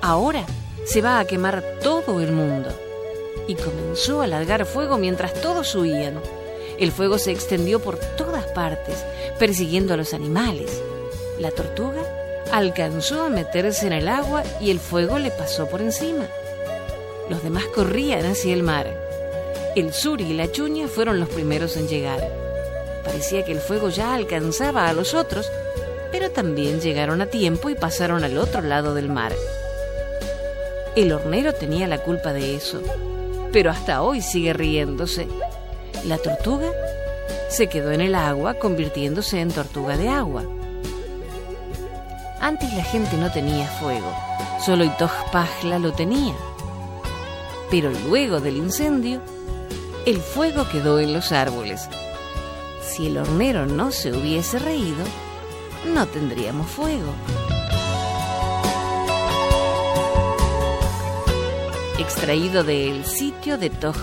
Ahora 0.00 0.46
se 0.86 1.02
va 1.02 1.18
a 1.18 1.26
quemar 1.26 1.62
todo 1.82 2.20
el 2.20 2.32
mundo. 2.32 2.70
Y 3.46 3.54
comenzó 3.56 4.22
a 4.22 4.26
largar 4.26 4.64
fuego 4.64 4.96
mientras 4.96 5.34
todos 5.34 5.74
huían. 5.74 6.20
El 6.78 6.92
fuego 6.92 7.18
se 7.18 7.30
extendió 7.30 7.80
por 7.80 7.98
todas 8.16 8.46
partes, 8.46 9.04
persiguiendo 9.38 9.92
a 9.92 9.96
los 9.98 10.14
animales. 10.14 10.82
La 11.38 11.50
tortuga 11.50 12.02
alcanzó 12.52 13.24
a 13.24 13.28
meterse 13.28 13.86
en 13.86 13.92
el 13.92 14.08
agua 14.08 14.42
y 14.60 14.70
el 14.70 14.80
fuego 14.80 15.18
le 15.18 15.30
pasó 15.30 15.68
por 15.68 15.80
encima. 15.80 16.26
Los 17.28 17.42
demás 17.42 17.64
corrían 17.74 18.24
hacia 18.24 18.54
el 18.54 18.62
mar. 18.62 18.86
El 19.76 19.92
suri 19.92 20.24
y 20.24 20.34
la 20.34 20.50
chuña 20.50 20.88
fueron 20.88 21.20
los 21.20 21.28
primeros 21.28 21.76
en 21.76 21.88
llegar. 21.88 22.26
Parecía 23.04 23.44
que 23.44 23.52
el 23.52 23.60
fuego 23.60 23.90
ya 23.90 24.14
alcanzaba 24.14 24.88
a 24.88 24.92
los 24.92 25.14
otros, 25.14 25.50
pero 26.10 26.30
también 26.30 26.80
llegaron 26.80 27.20
a 27.20 27.26
tiempo 27.26 27.70
y 27.70 27.74
pasaron 27.74 28.24
al 28.24 28.38
otro 28.38 28.62
lado 28.62 28.94
del 28.94 29.08
mar. 29.08 29.32
El 30.96 31.12
hornero 31.12 31.52
tenía 31.52 31.86
la 31.86 31.98
culpa 31.98 32.32
de 32.32 32.56
eso, 32.56 32.82
pero 33.52 33.70
hasta 33.70 34.02
hoy 34.02 34.20
sigue 34.20 34.52
riéndose. 34.52 35.28
La 36.04 36.18
tortuga 36.18 36.72
se 37.48 37.68
quedó 37.68 37.92
en 37.92 38.00
el 38.00 38.14
agua 38.14 38.54
convirtiéndose 38.54 39.40
en 39.40 39.50
tortuga 39.50 39.96
de 39.96 40.08
agua. 40.08 40.44
Antes 42.40 42.72
la 42.74 42.84
gente 42.84 43.16
no 43.16 43.32
tenía 43.32 43.66
fuego, 43.66 44.12
solo 44.64 44.84
Itoj 44.84 45.10
Pajla 45.32 45.78
lo 45.78 45.92
tenía. 45.92 46.34
Pero 47.70 47.90
luego 48.08 48.40
del 48.40 48.56
incendio, 48.56 49.20
el 50.06 50.18
fuego 50.20 50.68
quedó 50.70 51.00
en 51.00 51.12
los 51.12 51.32
árboles. 51.32 51.88
Si 52.80 53.08
el 53.08 53.18
hornero 53.18 53.66
no 53.66 53.90
se 53.90 54.12
hubiese 54.12 54.58
reído, 54.60 55.04
no 55.92 56.06
tendríamos 56.06 56.68
fuego. 56.68 57.12
Extraído 61.98 62.62
del 62.62 63.04
sitio 63.04 63.58
de 63.58 63.70
Toj 63.70 63.96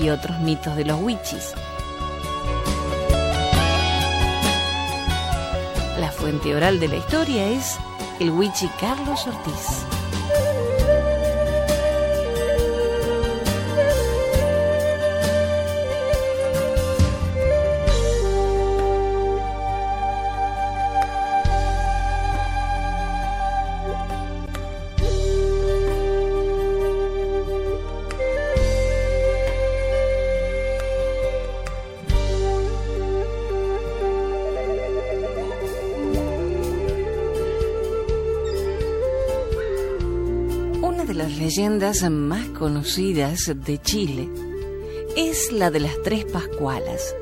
y 0.00 0.10
otros 0.10 0.38
mitos 0.38 0.76
de 0.76 0.84
los 0.84 1.00
wichis. 1.00 1.52
La 5.98 6.12
fuente 6.12 6.54
oral 6.54 6.78
de 6.78 6.86
la 6.86 6.96
historia 6.96 7.48
es 7.48 7.76
el 8.20 8.30
Wichi 8.30 8.68
Carlos 8.80 9.26
Ortiz. 9.26 9.97
Leyendas 41.48 42.02
más 42.10 42.46
conocidas 42.50 43.50
de 43.64 43.80
Chile 43.80 44.28
es 45.16 45.50
la 45.50 45.70
de 45.70 45.80
las 45.80 45.94
Tres 46.04 46.26
Pascualas, 46.26 47.16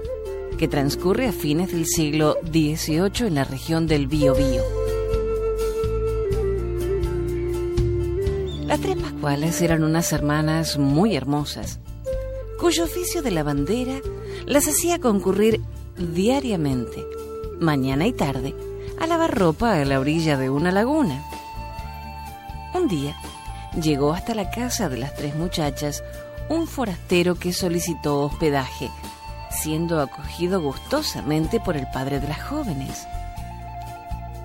que 0.58 0.66
transcurre 0.66 1.28
a 1.28 1.32
fines 1.32 1.70
del 1.70 1.86
siglo 1.86 2.36
XVIII 2.42 3.28
en 3.28 3.36
la 3.36 3.44
región 3.44 3.86
del 3.86 4.08
Biobío. 4.08 4.64
Las 8.66 8.80
Tres 8.80 8.96
Pascualas 8.96 9.62
eran 9.62 9.84
unas 9.84 10.12
hermanas 10.12 10.76
muy 10.76 11.14
hermosas, 11.14 11.78
cuyo 12.58 12.82
oficio 12.82 13.22
de 13.22 13.30
lavandera 13.30 14.00
las 14.44 14.66
hacía 14.66 14.98
concurrir 14.98 15.60
diariamente, 15.96 17.06
mañana 17.60 18.08
y 18.08 18.12
tarde, 18.12 18.56
a 18.98 19.06
lavar 19.06 19.38
ropa 19.38 19.80
a 19.80 19.84
la 19.84 20.00
orilla 20.00 20.36
de 20.36 20.50
una 20.50 20.72
laguna. 20.72 21.22
Un 22.74 22.88
día, 22.88 23.16
llegó 23.76 24.12
hasta 24.12 24.34
la 24.34 24.50
casa 24.50 24.88
de 24.88 24.96
las 24.96 25.14
tres 25.14 25.34
muchachas 25.34 26.02
un 26.48 26.66
forastero 26.66 27.34
que 27.34 27.52
solicitó 27.52 28.22
hospedaje, 28.22 28.90
siendo 29.50 30.00
acogido 30.00 30.60
gustosamente 30.60 31.60
por 31.60 31.76
el 31.76 31.86
padre 31.88 32.20
de 32.20 32.28
las 32.28 32.42
jóvenes. 32.42 33.06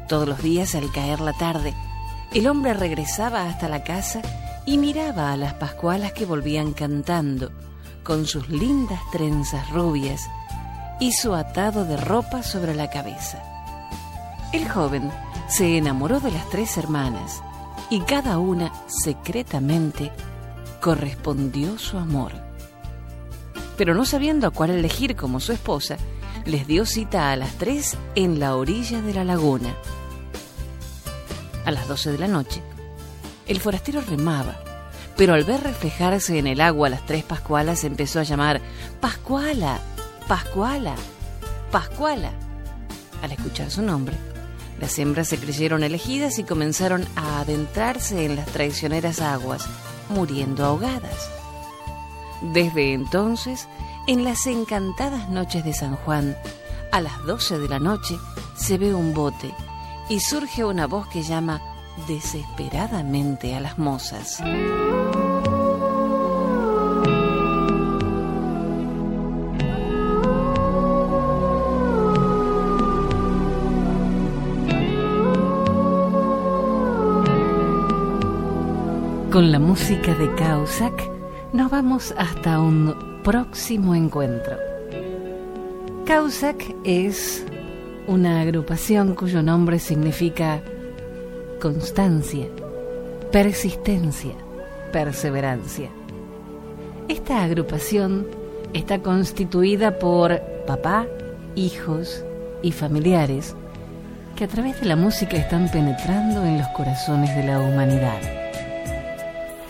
Todos 0.07 0.27
los 0.27 0.41
días 0.41 0.75
al 0.75 0.91
caer 0.91 1.21
la 1.21 1.33
tarde, 1.33 1.73
el 2.33 2.47
hombre 2.47 2.73
regresaba 2.73 3.47
hasta 3.47 3.69
la 3.69 3.83
casa 3.83 4.21
y 4.65 4.77
miraba 4.77 5.31
a 5.31 5.37
las 5.37 5.53
pascualas 5.53 6.13
que 6.13 6.25
volvían 6.25 6.73
cantando, 6.73 7.51
con 8.03 8.25
sus 8.25 8.49
lindas 8.49 8.99
trenzas 9.11 9.69
rubias 9.69 10.29
y 10.99 11.13
su 11.13 11.33
atado 11.33 11.85
de 11.85 11.97
ropa 11.97 12.43
sobre 12.43 12.75
la 12.75 12.89
cabeza. 12.89 13.41
El 14.51 14.67
joven 14.67 15.11
se 15.47 15.77
enamoró 15.77 16.19
de 16.19 16.31
las 16.31 16.49
tres 16.49 16.77
hermanas 16.77 17.41
y 17.91 17.99
cada 17.99 18.39
una 18.39 18.71
secretamente 18.87 20.11
correspondió 20.79 21.77
su 21.77 21.97
amor. 21.97 22.31
Pero 23.77 23.93
no 23.93 24.05
sabiendo 24.05 24.47
a 24.47 24.51
cuál 24.51 24.71
elegir 24.71 25.17
como 25.17 25.41
su 25.41 25.51
esposa, 25.51 25.97
les 26.45 26.65
dio 26.65 26.85
cita 26.85 27.31
a 27.31 27.35
las 27.35 27.51
tres 27.57 27.97
en 28.15 28.39
la 28.39 28.55
orilla 28.55 29.01
de 29.01 29.13
la 29.13 29.25
laguna. 29.25 29.75
A 31.65 31.71
las 31.71 31.87
doce 31.89 32.13
de 32.13 32.17
la 32.17 32.29
noche, 32.29 32.63
el 33.45 33.59
forastero 33.59 33.99
remaba, 33.99 34.57
pero 35.17 35.33
al 35.33 35.43
ver 35.43 35.61
reflejarse 35.61 36.39
en 36.39 36.47
el 36.47 36.61
agua 36.61 36.87
las 36.87 37.05
tres 37.05 37.25
Pascualas 37.25 37.83
empezó 37.83 38.21
a 38.21 38.23
llamar 38.23 38.61
Pascuala, 39.01 39.79
Pascuala, 40.29 40.95
Pascuala. 41.71 42.31
Al 43.21 43.33
escuchar 43.33 43.69
su 43.69 43.81
nombre, 43.81 44.15
las 44.81 44.97
hembras 44.97 45.27
se 45.27 45.37
creyeron 45.37 45.83
elegidas 45.83 46.39
y 46.39 46.43
comenzaron 46.43 47.07
a 47.15 47.39
adentrarse 47.39 48.25
en 48.25 48.35
las 48.35 48.47
traicioneras 48.47 49.21
aguas, 49.21 49.63
muriendo 50.09 50.65
ahogadas. 50.65 51.29
Desde 52.41 52.93
entonces, 52.93 53.67
en 54.07 54.23
las 54.23 54.47
encantadas 54.47 55.29
noches 55.29 55.63
de 55.63 55.73
San 55.73 55.95
Juan, 55.97 56.35
a 56.91 56.99
las 56.99 57.23
doce 57.25 57.59
de 57.59 57.69
la 57.69 57.79
noche, 57.79 58.17
se 58.55 58.79
ve 58.79 58.95
un 58.95 59.13
bote 59.13 59.53
y 60.09 60.19
surge 60.19 60.65
una 60.65 60.87
voz 60.87 61.07
que 61.09 61.21
llama 61.21 61.61
desesperadamente 62.07 63.55
a 63.55 63.59
las 63.59 63.77
mozas. 63.77 64.41
Con 79.31 79.49
la 79.49 79.59
música 79.59 80.13
de 80.13 80.35
Causac 80.35 81.09
nos 81.53 81.71
vamos 81.71 82.13
hasta 82.17 82.59
un 82.59 83.21
próximo 83.23 83.95
encuentro. 83.95 84.57
Causac 86.05 86.75
es 86.83 87.45
una 88.07 88.41
agrupación 88.41 89.15
cuyo 89.15 89.41
nombre 89.41 89.79
significa 89.79 90.61
constancia, 91.61 92.47
persistencia, 93.31 94.33
perseverancia. 94.91 95.89
Esta 97.07 97.41
agrupación 97.41 98.27
está 98.73 98.99
constituida 99.01 99.97
por 99.97 100.41
papá, 100.67 101.07
hijos 101.55 102.25
y 102.61 102.73
familiares 102.73 103.55
que 104.35 104.43
a 104.43 104.49
través 104.49 104.81
de 104.81 104.87
la 104.87 104.97
música 104.97 105.37
están 105.37 105.71
penetrando 105.71 106.43
en 106.43 106.57
los 106.57 106.67
corazones 106.75 107.33
de 107.33 107.43
la 107.45 107.61
humanidad. 107.61 108.40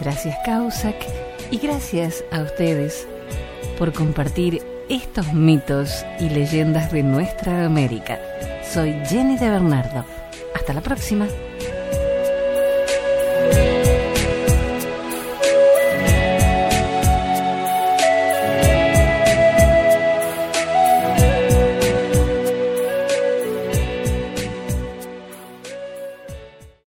Gracias 0.02 0.36
Causac 0.44 0.96
y 1.52 1.60
gracias 1.60 2.24
a 2.32 2.42
ustedes 2.42 3.08
por 3.78 3.94
compartir 3.94 4.62
estos 4.90 5.32
mitos 5.34 6.04
y 6.20 6.30
leyendas 6.30 6.92
de 6.92 7.04
nuestra 7.04 7.66
América. 7.66 8.20
Soy 8.64 8.96
Jenny 9.06 9.38
de 9.38 9.50
Bernardo. 9.50 10.04
Hasta 10.56 10.74
la 10.74 10.82
próxima. 10.82 11.28